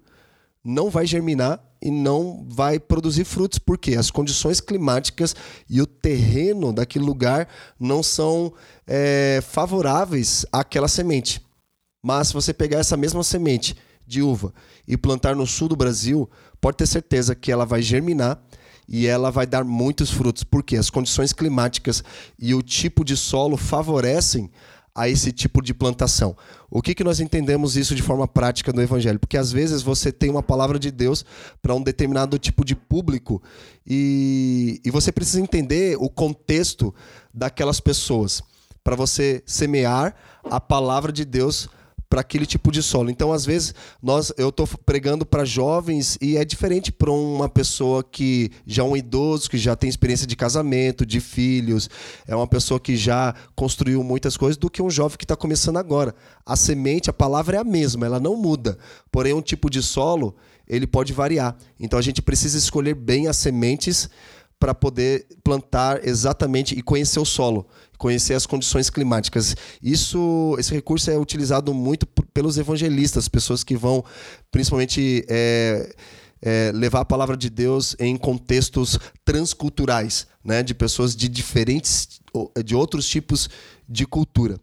não 0.63 0.89
vai 0.89 1.05
germinar 1.05 1.61
e 1.81 1.91
não 1.91 2.45
vai 2.49 2.79
produzir 2.79 3.25
frutos, 3.25 3.59
porque 3.59 3.95
as 3.95 4.09
condições 4.09 4.61
climáticas 4.61 5.35
e 5.69 5.81
o 5.81 5.85
terreno 5.85 6.71
daquele 6.71 7.03
lugar 7.03 7.49
não 7.77 8.01
são 8.01 8.53
é, 8.87 9.41
favoráveis 9.45 10.45
àquela 10.51 10.87
semente. 10.87 11.41
Mas 12.01 12.29
se 12.29 12.33
você 12.33 12.53
pegar 12.53 12.79
essa 12.79 12.95
mesma 12.95 13.23
semente 13.23 13.75
de 14.07 14.21
uva 14.21 14.53
e 14.87 14.95
plantar 14.95 15.35
no 15.35 15.45
sul 15.45 15.67
do 15.67 15.75
Brasil, 15.75 16.29
pode 16.61 16.77
ter 16.77 16.87
certeza 16.87 17.35
que 17.35 17.51
ela 17.51 17.65
vai 17.65 17.81
germinar 17.81 18.41
e 18.87 19.07
ela 19.07 19.31
vai 19.31 19.45
dar 19.45 19.63
muitos 19.63 20.11
frutos, 20.11 20.43
porque 20.43 20.75
as 20.75 20.89
condições 20.89 21.33
climáticas 21.33 22.03
e 22.37 22.53
o 22.53 22.61
tipo 22.61 23.03
de 23.03 23.15
solo 23.15 23.57
favorecem 23.57 24.49
a 24.95 25.09
esse 25.09 25.31
tipo 25.31 25.61
de 25.61 25.73
plantação. 25.73 26.35
O 26.69 26.81
que, 26.81 26.93
que 26.93 27.03
nós 27.03 27.19
entendemos 27.19 27.75
isso 27.75 27.95
de 27.95 28.01
forma 28.01 28.27
prática 28.27 28.71
no 28.71 28.81
Evangelho? 28.81 29.19
Porque 29.19 29.37
às 29.37 29.51
vezes 29.51 29.81
você 29.81 30.11
tem 30.11 30.29
uma 30.29 30.43
palavra 30.43 30.77
de 30.77 30.91
Deus 30.91 31.25
para 31.61 31.73
um 31.73 31.81
determinado 31.81 32.37
tipo 32.37 32.63
de 32.63 32.75
público 32.75 33.41
e, 33.85 34.79
e 34.85 34.91
você 34.91 35.11
precisa 35.11 35.41
entender 35.41 35.97
o 35.99 36.09
contexto 36.09 36.93
daquelas 37.33 37.79
pessoas 37.79 38.41
para 38.83 38.95
você 38.95 39.41
semear 39.45 40.15
a 40.43 40.59
palavra 40.59 41.11
de 41.11 41.25
Deus 41.25 41.69
para 42.13 42.21
aquele 42.21 42.45
tipo 42.45 42.71
de 42.71 42.83
solo. 42.83 43.09
Então, 43.09 43.33
às 43.33 43.43
vezes, 43.43 43.73
nós 43.99 44.31
eu 44.37 44.49
estou 44.49 44.67
pregando 44.85 45.25
para 45.25 45.43
jovens 45.43 46.15
e 46.21 46.37
é 46.37 46.45
diferente 46.45 46.91
para 46.91 47.11
uma 47.11 47.49
pessoa 47.49 48.03
que 48.03 48.51
já 48.67 48.83
é 48.83 48.85
um 48.85 48.95
idoso, 48.95 49.49
que 49.49 49.57
já 49.57 49.75
tem 49.75 49.89
experiência 49.89 50.27
de 50.27 50.35
casamento, 50.35 51.07
de 51.07 51.19
filhos, 51.19 51.89
é 52.27 52.35
uma 52.35 52.45
pessoa 52.45 52.79
que 52.79 52.95
já 52.95 53.33
construiu 53.55 54.03
muitas 54.03 54.37
coisas, 54.37 54.57
do 54.57 54.69
que 54.69 54.79
um 54.79 54.91
jovem 54.91 55.17
que 55.17 55.23
está 55.23 55.35
começando 55.35 55.77
agora. 55.77 56.13
A 56.45 56.55
semente, 56.55 57.09
a 57.09 57.13
palavra 57.13 57.57
é 57.57 57.59
a 57.59 57.63
mesma, 57.63 58.05
ela 58.05 58.19
não 58.19 58.37
muda. 58.37 58.77
Porém, 59.11 59.33
um 59.33 59.41
tipo 59.41 59.67
de 59.67 59.81
solo 59.81 60.35
ele 60.67 60.85
pode 60.85 61.13
variar. 61.13 61.57
Então, 61.79 61.97
a 61.97 62.01
gente 62.03 62.21
precisa 62.21 62.59
escolher 62.59 62.93
bem 62.93 63.27
as 63.27 63.37
sementes 63.37 64.07
para 64.63 64.73
poder 64.73 65.27
plantar 65.43 66.07
exatamente 66.07 66.73
e 66.73 66.81
conhecer 66.81 67.19
o 67.19 67.25
solo, 67.25 67.67
conhecer 67.97 68.33
as 68.33 68.45
condições 68.45 68.89
climáticas. 68.89 69.57
Isso, 69.81 70.55
esse 70.57 70.73
recurso 70.73 71.11
é 71.11 71.17
utilizado 71.17 71.73
muito 71.73 72.07
pelos 72.33 72.57
evangelistas, 72.57 73.27
pessoas 73.27 73.61
que 73.61 73.75
vão, 73.75 74.05
principalmente, 74.49 75.25
é, 75.27 75.93
é, 76.41 76.71
levar 76.73 77.01
a 77.01 77.05
palavra 77.05 77.35
de 77.35 77.49
Deus 77.49 77.93
em 77.99 78.15
contextos 78.15 78.97
transculturais, 79.25 80.27
né, 80.41 80.63
de 80.63 80.73
pessoas 80.73 81.13
de 81.13 81.27
diferentes, 81.27 82.21
de 82.63 82.73
outros 82.73 83.05
tipos 83.05 83.49
de 83.85 84.05
cultura, 84.05 84.57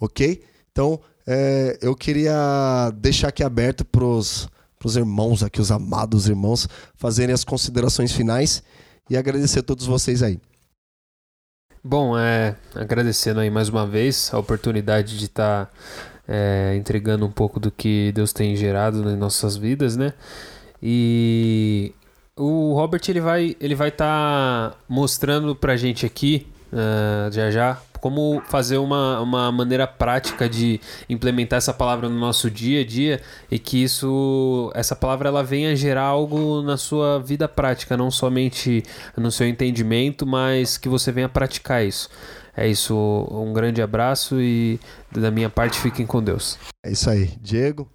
ok? 0.00 0.42
Então, 0.70 0.98
é, 1.26 1.78
eu 1.82 1.94
queria 1.94 2.90
deixar 2.96 3.28
aqui 3.28 3.44
aberto 3.44 3.84
para 3.84 4.02
os 4.02 4.48
irmãos 4.96 5.42
aqui, 5.42 5.60
os 5.60 5.70
amados 5.70 6.26
irmãos, 6.26 6.66
fazerem 6.94 7.34
as 7.34 7.44
considerações 7.44 8.12
finais 8.12 8.62
e 9.08 9.16
agradecer 9.16 9.60
a 9.60 9.62
todos 9.62 9.86
vocês 9.86 10.22
aí. 10.22 10.40
Bom, 11.84 12.16
é, 12.16 12.54
agradecendo 12.74 13.40
aí 13.40 13.50
mais 13.50 13.68
uma 13.68 13.86
vez 13.86 14.32
a 14.32 14.38
oportunidade 14.38 15.18
de 15.18 15.24
estar 15.24 15.66
tá, 15.66 15.72
é, 16.28 16.76
entregando 16.76 17.26
um 17.26 17.30
pouco 17.30 17.58
do 17.58 17.72
que 17.72 18.12
Deus 18.12 18.32
tem 18.32 18.54
gerado 18.54 19.02
nas 19.02 19.18
nossas 19.18 19.56
vidas, 19.56 19.96
né? 19.96 20.12
E 20.80 21.92
o 22.36 22.72
Robert 22.74 23.02
ele 23.08 23.20
vai 23.20 23.56
ele 23.60 23.74
vai 23.74 23.88
estar 23.88 24.70
tá 24.70 24.76
mostrando 24.88 25.54
pra 25.54 25.76
gente 25.76 26.06
aqui 26.06 26.46
uh, 26.72 27.30
já 27.32 27.50
já 27.50 27.80
como 28.02 28.42
fazer 28.46 28.78
uma, 28.78 29.20
uma 29.20 29.52
maneira 29.52 29.86
prática 29.86 30.48
de 30.48 30.80
implementar 31.08 31.58
essa 31.58 31.72
palavra 31.72 32.08
no 32.08 32.18
nosso 32.18 32.50
dia 32.50 32.80
a 32.80 32.84
dia 32.84 33.22
e 33.48 33.60
que 33.60 33.80
isso 33.80 34.72
essa 34.74 34.96
palavra 34.96 35.28
ela 35.28 35.44
venha 35.44 35.76
gerar 35.76 36.02
algo 36.02 36.62
na 36.62 36.76
sua 36.76 37.20
vida 37.20 37.48
prática, 37.48 37.96
não 37.96 38.10
somente 38.10 38.82
no 39.16 39.30
seu 39.30 39.46
entendimento, 39.46 40.26
mas 40.26 40.76
que 40.76 40.88
você 40.88 41.12
venha 41.12 41.28
praticar 41.28 41.86
isso. 41.86 42.10
É 42.56 42.66
isso, 42.66 42.94
um 43.30 43.52
grande 43.52 43.80
abraço 43.80 44.40
e 44.40 44.80
da 45.12 45.30
minha 45.30 45.48
parte 45.48 45.78
fiquem 45.78 46.04
com 46.04 46.20
Deus. 46.20 46.58
É 46.84 46.90
isso 46.90 47.08
aí, 47.08 47.30
Diego. 47.40 47.88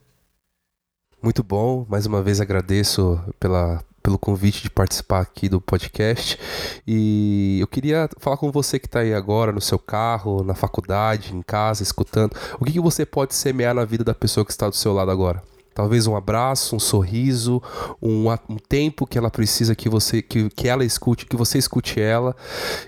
Muito 1.21 1.43
bom, 1.43 1.85
mais 1.89 2.05
uma 2.05 2.23
vez 2.23 2.39
agradeço 2.39 3.19
pela 3.37 3.83
pelo 4.07 4.17
convite 4.17 4.63
de 4.63 4.69
participar 4.69 5.19
aqui 5.19 5.49
do 5.49 5.59
podcast. 5.59 6.39
E 6.87 7.57
eu 7.59 7.67
queria 7.67 8.09
falar 8.19 8.37
com 8.37 8.49
você 8.49 8.79
que 8.79 8.85
está 8.85 9.01
aí 9.01 9.13
agora 9.13 9.51
no 9.51 9.59
seu 9.59 9.77
carro, 9.77 10.45
na 10.45 10.55
faculdade, 10.55 11.35
em 11.35 11.41
casa, 11.41 11.83
escutando. 11.83 12.33
O 12.57 12.63
que, 12.63 12.71
que 12.71 12.79
você 12.79 13.05
pode 13.05 13.35
semear 13.35 13.75
na 13.75 13.83
vida 13.83 14.05
da 14.05 14.15
pessoa 14.15 14.45
que 14.45 14.51
está 14.51 14.69
do 14.69 14.75
seu 14.77 14.93
lado 14.93 15.11
agora? 15.11 15.43
Talvez 15.75 16.07
um 16.07 16.15
abraço, 16.15 16.73
um 16.73 16.79
sorriso, 16.79 17.61
um, 18.01 18.31
um 18.47 18.55
tempo 18.55 19.05
que 19.05 19.17
ela 19.17 19.29
precisa 19.29 19.75
que 19.75 19.89
você 19.89 20.21
que, 20.21 20.49
que 20.51 20.69
ela 20.69 20.85
escute, 20.85 21.25
que 21.25 21.35
você 21.35 21.57
escute 21.57 21.99
ela. 21.99 22.33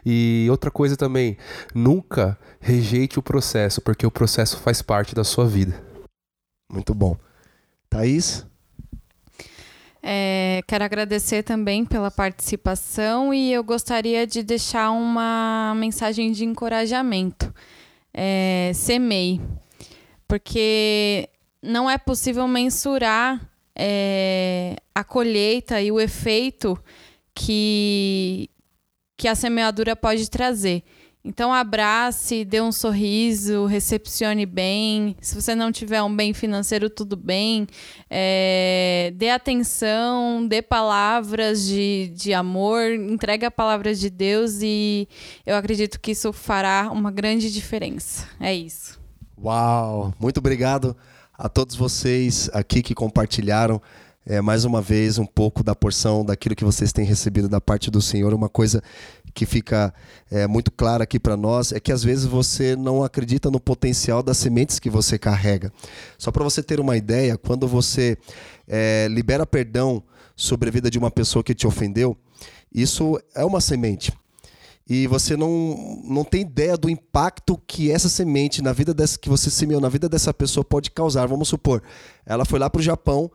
E 0.06 0.48
outra 0.50 0.72
coisa 0.72 0.96
também, 0.96 1.38
nunca 1.76 2.40
rejeite 2.62 3.20
o 3.20 3.22
processo, 3.22 3.82
porque 3.82 4.08
o 4.08 4.12
processo 4.12 4.56
faz 4.60 4.82
parte 4.82 5.14
da 5.14 5.26
sua 5.26 5.46
vida. 5.46 5.84
Muito 6.72 6.94
bom. 6.94 7.18
Thaís? 7.90 8.49
É, 10.02 10.62
quero 10.66 10.84
agradecer 10.84 11.44
também 11.44 11.84
pela 11.84 12.10
participação 12.10 13.34
e 13.34 13.52
eu 13.52 13.64
gostaria 13.64 14.26
de 14.26 14.42
deixar 14.42 14.92
uma 14.92 15.74
mensagem 15.76 16.32
de 16.32 16.46
encorajamento. 16.46 17.54
É, 18.14 18.72
semei, 18.74 19.42
porque 20.28 21.30
não 21.62 21.90
é 21.90 21.98
possível 21.98 22.48
mensurar 22.48 23.50
é, 23.76 24.76
a 24.96 25.04
colheita 25.04 25.82
e 25.82 25.92
o 25.92 26.00
efeito 26.00 26.82
que, 27.36 28.50
que 29.18 29.28
a 29.28 29.36
semeadura 29.36 29.96
pode 29.96 30.30
trazer. 30.30 30.84
Então 31.24 31.54
abrace, 31.54 32.46
dê 32.46 32.62
um 32.62 32.72
sorriso, 32.72 33.66
recepcione 33.66 34.46
bem. 34.46 35.18
Se 35.20 35.36
você 35.36 35.54
não 35.54 35.70
tiver 35.70 36.02
um 36.02 36.16
bem 36.16 36.34
financeiro, 36.34 36.90
tudo 36.90 37.18
bem. 37.18 37.68
É, 38.10 39.12
dê 39.16 39.30
atenção, 39.30 40.48
dê 40.48 40.62
palavras 40.62 41.66
de, 41.66 42.10
de 42.16 42.34
amor, 42.34 42.94
entregue 42.94 43.46
a 43.46 43.52
palavra 43.52 43.94
de 43.94 44.10
Deus 44.10 44.60
e 44.62 45.10
eu 45.46 45.58
acredito 45.58 46.00
que 46.00 46.12
isso 46.12 46.32
fará 46.32 46.90
uma 46.92 47.12
grande 47.12 47.52
diferença. 47.52 48.26
É 48.40 48.54
isso. 48.54 48.98
Uau! 49.38 50.14
Muito 50.20 50.38
obrigado 50.38 50.96
a 51.38 51.50
todos 51.50 51.76
vocês 51.76 52.50
aqui 52.54 52.82
que 52.82 52.96
compartilharam 52.96 53.82
é, 54.26 54.42
mais 54.42 54.64
uma 54.64 54.80
vez 54.80 55.18
um 55.18 55.26
pouco 55.26 55.64
da 55.64 55.74
porção 55.74 56.24
daquilo 56.24 56.56
que 56.56 56.64
vocês 56.64 56.94
têm 56.94 57.04
recebido 57.04 57.50
da 57.50 57.60
parte 57.60 57.90
do 57.90 58.00
Senhor. 58.00 58.32
Uma 58.32 58.48
coisa 58.48 58.84
que 59.34 59.46
fica 59.46 59.94
é, 60.30 60.48
muito 60.48 60.72
clara 60.72 61.04
aqui 61.04 61.20
para 61.20 61.38
nós 61.38 61.72
é 61.72 61.80
que 61.80 61.92
às 61.92 62.04
vezes 62.04 62.26
você 62.26 62.76
não 62.76 63.04
acredita 63.04 63.50
no 63.50 63.60
potencial 63.60 64.22
das 64.24 64.38
sementes 64.38 64.80
que 64.80 64.90
você 64.90 65.18
carrega. 65.18 65.72
Só 66.18 66.32
para 66.32 66.44
você 66.44 66.62
ter 66.62 66.80
uma 66.80 66.98
ideia, 66.98 67.38
quando 67.38 67.68
você 67.68 68.18
é, 68.68 69.08
libera 69.10 69.46
perdão 69.46 70.04
sobre 70.36 70.70
a 70.70 70.72
vida 70.72 70.90
de 70.90 70.98
uma 70.98 71.12
pessoa 71.12 71.44
que 71.44 71.54
te 71.54 71.68
ofendeu, 71.68 72.18
isso 72.74 73.20
é 73.36 73.44
uma 73.44 73.62
semente 73.62 74.14
e 74.90 75.06
você 75.06 75.38
não, 75.38 76.02
não 76.04 76.24
tem 76.24 76.42
ideia 76.42 76.76
do 76.76 76.90
impacto 76.90 77.62
que 77.68 77.92
essa 77.92 78.10
semente 78.10 78.60
na 78.60 78.74
vida 78.74 78.92
dessa 78.92 79.20
que 79.20 79.30
você 79.30 79.52
semeou 79.52 79.80
na 79.80 79.88
vida 79.88 80.10
dessa 80.10 80.34
pessoa 80.34 80.64
pode 80.66 80.90
causar. 80.90 81.28
Vamos 81.28 81.48
supor, 81.48 81.84
ela 82.26 82.44
foi 82.44 82.58
lá 82.58 82.68
para 82.70 82.80
o 82.80 82.84
Japão 82.84 83.30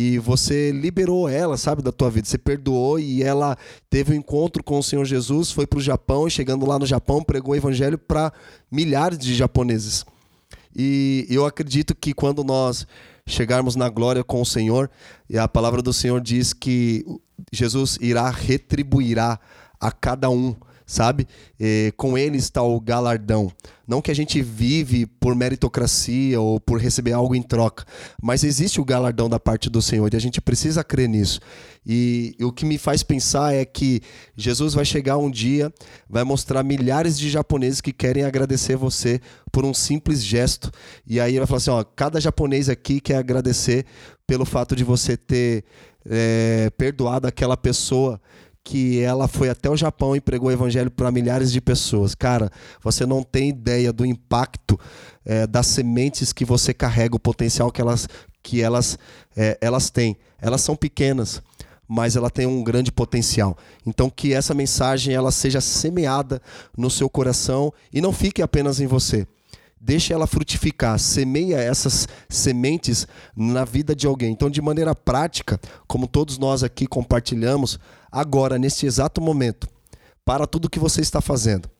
e 0.00 0.16
você 0.16 0.70
liberou 0.70 1.28
ela, 1.28 1.56
sabe, 1.56 1.82
da 1.82 1.90
tua 1.90 2.08
vida. 2.08 2.28
Você 2.28 2.38
perdoou 2.38 3.00
e 3.00 3.20
ela 3.20 3.58
teve 3.90 4.12
um 4.12 4.14
encontro 4.14 4.62
com 4.62 4.78
o 4.78 4.82
Senhor 4.82 5.04
Jesus, 5.04 5.50
foi 5.50 5.66
para 5.66 5.80
o 5.80 5.82
Japão 5.82 6.28
e 6.28 6.30
chegando 6.30 6.64
lá 6.64 6.78
no 6.78 6.86
Japão 6.86 7.20
pregou 7.20 7.52
o 7.52 7.56
evangelho 7.56 7.98
para 7.98 8.32
milhares 8.70 9.18
de 9.18 9.34
japoneses. 9.34 10.06
E 10.72 11.26
eu 11.28 11.44
acredito 11.44 11.96
que 11.96 12.14
quando 12.14 12.44
nós 12.44 12.86
chegarmos 13.26 13.74
na 13.74 13.88
glória 13.88 14.22
com 14.22 14.40
o 14.40 14.46
Senhor, 14.46 14.88
e 15.28 15.36
a 15.36 15.48
palavra 15.48 15.82
do 15.82 15.92
Senhor 15.92 16.20
diz 16.20 16.52
que 16.52 17.04
Jesus 17.52 17.98
irá 18.00 18.30
retribuirá 18.30 19.40
a 19.80 19.90
cada 19.90 20.30
um 20.30 20.54
sabe? 20.88 21.28
E 21.60 21.92
com 21.98 22.16
ele 22.16 22.38
está 22.38 22.62
o 22.62 22.80
galardão. 22.80 23.52
Não 23.86 24.00
que 24.00 24.10
a 24.10 24.14
gente 24.14 24.40
vive 24.42 25.06
por 25.06 25.34
meritocracia 25.34 26.40
ou 26.40 26.58
por 26.58 26.80
receber 26.80 27.12
algo 27.12 27.34
em 27.34 27.42
troca, 27.42 27.84
mas 28.22 28.42
existe 28.42 28.80
o 28.80 28.84
galardão 28.84 29.28
da 29.28 29.38
parte 29.38 29.70
do 29.70 29.80
Senhor 29.80 30.12
e 30.12 30.16
a 30.16 30.20
gente 30.20 30.40
precisa 30.40 30.82
crer 30.82 31.08
nisso. 31.08 31.40
E, 31.86 32.34
e 32.38 32.44
o 32.44 32.52
que 32.52 32.64
me 32.64 32.78
faz 32.78 33.02
pensar 33.02 33.54
é 33.54 33.64
que 33.64 34.00
Jesus 34.36 34.74
vai 34.74 34.84
chegar 34.84 35.18
um 35.18 35.30
dia, 35.30 35.72
vai 36.08 36.24
mostrar 36.24 36.62
milhares 36.62 37.18
de 37.18 37.30
japoneses 37.30 37.80
que 37.80 37.92
querem 37.92 38.24
agradecer 38.24 38.76
você 38.76 39.20
por 39.52 39.64
um 39.64 39.74
simples 39.74 40.22
gesto. 40.24 40.70
E 41.06 41.20
aí 41.20 41.32
ele 41.32 41.40
vai 41.40 41.46
falar 41.46 41.58
assim: 41.58 41.70
ó, 41.70 41.84
cada 41.84 42.20
japonês 42.20 42.68
aqui 42.68 43.00
quer 43.00 43.16
agradecer 43.16 43.86
pelo 44.26 44.44
fato 44.44 44.74
de 44.74 44.84
você 44.84 45.16
ter 45.16 45.64
é, 46.08 46.70
perdoado 46.76 47.26
aquela 47.26 47.56
pessoa 47.56 48.20
que 48.68 49.00
ela 49.00 49.26
foi 49.26 49.48
até 49.48 49.70
o 49.70 49.76
Japão 49.76 50.14
e 50.14 50.20
pregou 50.20 50.50
o 50.50 50.52
evangelho 50.52 50.90
para 50.90 51.10
milhares 51.10 51.50
de 51.50 51.58
pessoas. 51.58 52.14
Cara, 52.14 52.50
você 52.82 53.06
não 53.06 53.22
tem 53.22 53.48
ideia 53.48 53.90
do 53.94 54.04
impacto 54.04 54.78
é, 55.24 55.46
das 55.46 55.68
sementes 55.68 56.34
que 56.34 56.44
você 56.44 56.74
carrega, 56.74 57.16
o 57.16 57.18
potencial 57.18 57.72
que 57.72 57.80
elas, 57.80 58.06
que 58.42 58.60
elas, 58.60 58.98
é, 59.34 59.56
elas 59.62 59.88
têm. 59.88 60.18
Elas 60.38 60.60
são 60.60 60.76
pequenas, 60.76 61.42
mas 61.88 62.14
ela 62.14 62.28
tem 62.28 62.44
um 62.44 62.62
grande 62.62 62.92
potencial. 62.92 63.56
Então 63.86 64.10
que 64.10 64.34
essa 64.34 64.52
mensagem 64.52 65.14
ela 65.14 65.32
seja 65.32 65.62
semeada 65.62 66.38
no 66.76 66.90
seu 66.90 67.08
coração 67.08 67.72
e 67.90 68.02
não 68.02 68.12
fique 68.12 68.42
apenas 68.42 68.80
em 68.80 68.86
você 68.86 69.26
deixe 69.80 70.12
ela 70.12 70.26
frutificar, 70.26 70.98
semeia 70.98 71.56
essas 71.56 72.08
sementes 72.28 73.06
na 73.36 73.64
vida 73.64 73.94
de 73.94 74.06
alguém. 74.06 74.32
Então, 74.32 74.50
de 74.50 74.60
maneira 74.60 74.94
prática, 74.94 75.60
como 75.86 76.06
todos 76.06 76.38
nós 76.38 76.62
aqui 76.62 76.86
compartilhamos, 76.86 77.78
agora, 78.10 78.58
neste 78.58 78.86
exato 78.86 79.20
momento, 79.20 79.68
para 80.24 80.46
tudo 80.46 80.70
que 80.70 80.78
você 80.78 81.00
está 81.00 81.20
fazendo 81.20 81.70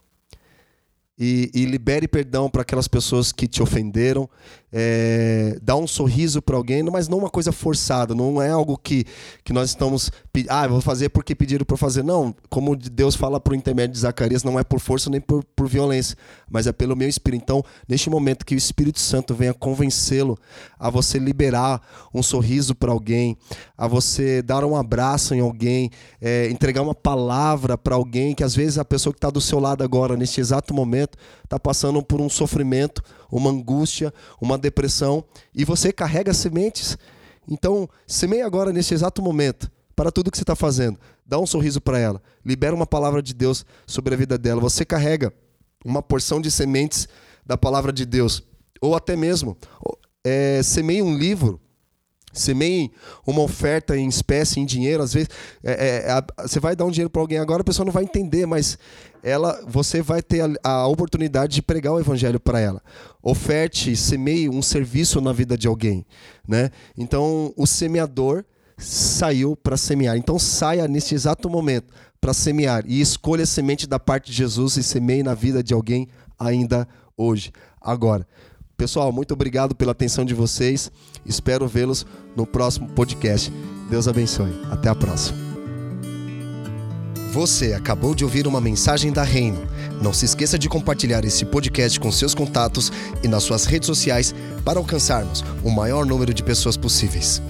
e, 1.18 1.50
e 1.52 1.64
libere 1.64 2.06
perdão 2.06 2.48
para 2.48 2.62
aquelas 2.62 2.86
pessoas 2.86 3.32
que 3.32 3.48
te 3.48 3.62
ofenderam. 3.62 4.30
É, 4.70 5.58
dá 5.62 5.74
um 5.76 5.86
sorriso 5.86 6.42
para 6.42 6.56
alguém, 6.56 6.82
mas 6.82 7.08
não 7.08 7.18
uma 7.18 7.30
coisa 7.30 7.50
forçada, 7.52 8.14
não 8.14 8.40
é 8.40 8.50
algo 8.50 8.76
que, 8.76 9.04
que 9.42 9.52
nós 9.52 9.70
estamos. 9.70 10.10
Ah, 10.48 10.66
vou 10.66 10.80
fazer 10.80 11.08
porque 11.08 11.34
pediram 11.34 11.64
para 11.64 11.76
fazer. 11.76 12.02
Não, 12.04 12.34
como 12.50 12.76
Deus 12.76 13.14
fala 13.14 13.40
por 13.40 13.54
intermédio 13.54 13.94
de 13.94 14.00
Zacarias, 14.00 14.44
não 14.44 14.58
é 14.58 14.64
por 14.64 14.78
força 14.78 15.08
nem 15.08 15.20
por, 15.20 15.42
por 15.56 15.66
violência, 15.66 16.16
mas 16.50 16.66
é 16.66 16.72
pelo 16.72 16.94
meu 16.94 17.08
espírito. 17.08 17.42
Então, 17.42 17.64
neste 17.88 18.10
momento 18.10 18.44
que 18.44 18.54
o 18.54 18.58
Espírito 18.58 19.00
Santo 19.00 19.34
venha 19.34 19.54
convencê-lo 19.54 20.36
a 20.78 20.90
você 20.90 21.18
liberar 21.18 21.80
um 22.14 22.22
sorriso 22.22 22.74
para 22.74 22.92
alguém, 22.92 23.36
a 23.76 23.86
você 23.86 24.42
dar 24.42 24.64
um 24.64 24.76
abraço 24.76 25.34
em 25.34 25.40
alguém, 25.40 25.90
é, 26.20 26.48
entregar 26.50 26.82
uma 26.82 26.94
palavra 26.94 27.78
para 27.78 27.94
alguém, 27.94 28.34
que 28.34 28.44
às 28.44 28.54
vezes 28.54 28.78
a 28.78 28.84
pessoa 28.84 29.12
que 29.12 29.18
está 29.18 29.30
do 29.30 29.40
seu 29.40 29.58
lado 29.58 29.82
agora, 29.82 30.16
neste 30.16 30.40
exato 30.40 30.74
momento 30.74 31.16
está 31.44 31.58
passando 31.58 32.02
por 32.02 32.20
um 32.20 32.28
sofrimento, 32.28 33.02
uma 33.30 33.50
angústia, 33.50 34.12
uma 34.40 34.58
depressão, 34.58 35.24
e 35.54 35.64
você 35.64 35.92
carrega 35.92 36.32
sementes. 36.32 36.96
Então, 37.48 37.88
semeie 38.06 38.42
agora 38.42 38.72
nesse 38.72 38.94
exato 38.94 39.22
momento 39.22 39.70
para 39.96 40.12
tudo 40.12 40.30
que 40.30 40.36
você 40.36 40.44
está 40.44 40.54
fazendo. 40.54 40.98
Dá 41.26 41.38
um 41.38 41.46
sorriso 41.46 41.80
para 41.80 41.98
ela. 41.98 42.22
Libera 42.44 42.74
uma 42.74 42.86
palavra 42.86 43.22
de 43.22 43.34
Deus 43.34 43.66
sobre 43.86 44.14
a 44.14 44.16
vida 44.16 44.38
dela. 44.38 44.60
Você 44.60 44.84
carrega 44.84 45.32
uma 45.84 46.02
porção 46.02 46.40
de 46.40 46.50
sementes 46.50 47.08
da 47.44 47.56
palavra 47.56 47.92
de 47.92 48.06
Deus. 48.06 48.42
Ou 48.80 48.94
até 48.94 49.16
mesmo, 49.16 49.56
é, 50.24 50.62
semeie 50.62 51.02
um 51.02 51.16
livro 51.16 51.60
Semeiem 52.32 52.90
uma 53.26 53.42
oferta 53.42 53.96
em 53.96 54.08
espécie, 54.08 54.60
em 54.60 54.66
dinheiro. 54.66 55.02
Às 55.02 55.14
vezes, 55.14 55.28
é, 55.64 56.06
é, 56.06 56.10
a, 56.10 56.24
você 56.46 56.60
vai 56.60 56.76
dar 56.76 56.84
um 56.84 56.90
dinheiro 56.90 57.10
para 57.10 57.22
alguém 57.22 57.38
agora, 57.38 57.62
a 57.62 57.64
pessoa 57.64 57.84
não 57.86 57.92
vai 57.92 58.04
entender, 58.04 58.46
mas 58.46 58.78
ela, 59.22 59.60
você 59.66 60.02
vai 60.02 60.22
ter 60.22 60.42
a, 60.62 60.70
a 60.70 60.86
oportunidade 60.86 61.54
de 61.54 61.62
pregar 61.62 61.92
o 61.92 62.00
evangelho 62.00 62.38
para 62.38 62.60
ela. 62.60 62.82
Oferte, 63.22 63.96
semeie 63.96 64.48
um 64.48 64.62
serviço 64.62 65.20
na 65.20 65.32
vida 65.32 65.56
de 65.56 65.66
alguém. 65.66 66.04
Né? 66.46 66.70
Então, 66.96 67.52
o 67.56 67.66
semeador 67.66 68.44
saiu 68.76 69.56
para 69.56 69.76
semear. 69.76 70.16
Então, 70.16 70.38
saia 70.38 70.86
neste 70.86 71.14
exato 71.14 71.50
momento 71.50 71.92
para 72.20 72.32
semear 72.32 72.84
e 72.86 73.00
escolha 73.00 73.44
a 73.44 73.46
semente 73.46 73.86
da 73.86 73.98
parte 73.98 74.30
de 74.30 74.36
Jesus 74.36 74.76
e 74.76 74.82
semeie 74.82 75.22
na 75.22 75.34
vida 75.34 75.62
de 75.62 75.74
alguém 75.74 76.08
ainda 76.38 76.86
hoje, 77.16 77.52
agora. 77.80 78.26
Pessoal, 78.78 79.10
muito 79.10 79.34
obrigado 79.34 79.74
pela 79.74 79.90
atenção 79.90 80.24
de 80.24 80.32
vocês. 80.32 80.88
Espero 81.26 81.66
vê-los 81.66 82.06
no 82.36 82.46
próximo 82.46 82.88
podcast. 82.90 83.52
Deus 83.90 84.06
abençoe. 84.06 84.52
Até 84.70 84.88
a 84.88 84.94
próxima. 84.94 85.36
Você 87.32 87.72
acabou 87.72 88.14
de 88.14 88.22
ouvir 88.22 88.46
uma 88.46 88.60
mensagem 88.60 89.12
da 89.12 89.24
Reino. 89.24 89.66
Não 90.00 90.12
se 90.12 90.26
esqueça 90.26 90.56
de 90.56 90.68
compartilhar 90.68 91.24
esse 91.24 91.44
podcast 91.44 91.98
com 91.98 92.12
seus 92.12 92.36
contatos 92.36 92.92
e 93.20 93.26
nas 93.26 93.42
suas 93.42 93.64
redes 93.64 93.88
sociais 93.88 94.32
para 94.64 94.78
alcançarmos 94.78 95.44
o 95.64 95.70
maior 95.70 96.06
número 96.06 96.32
de 96.32 96.44
pessoas 96.44 96.76
possíveis. 96.76 97.42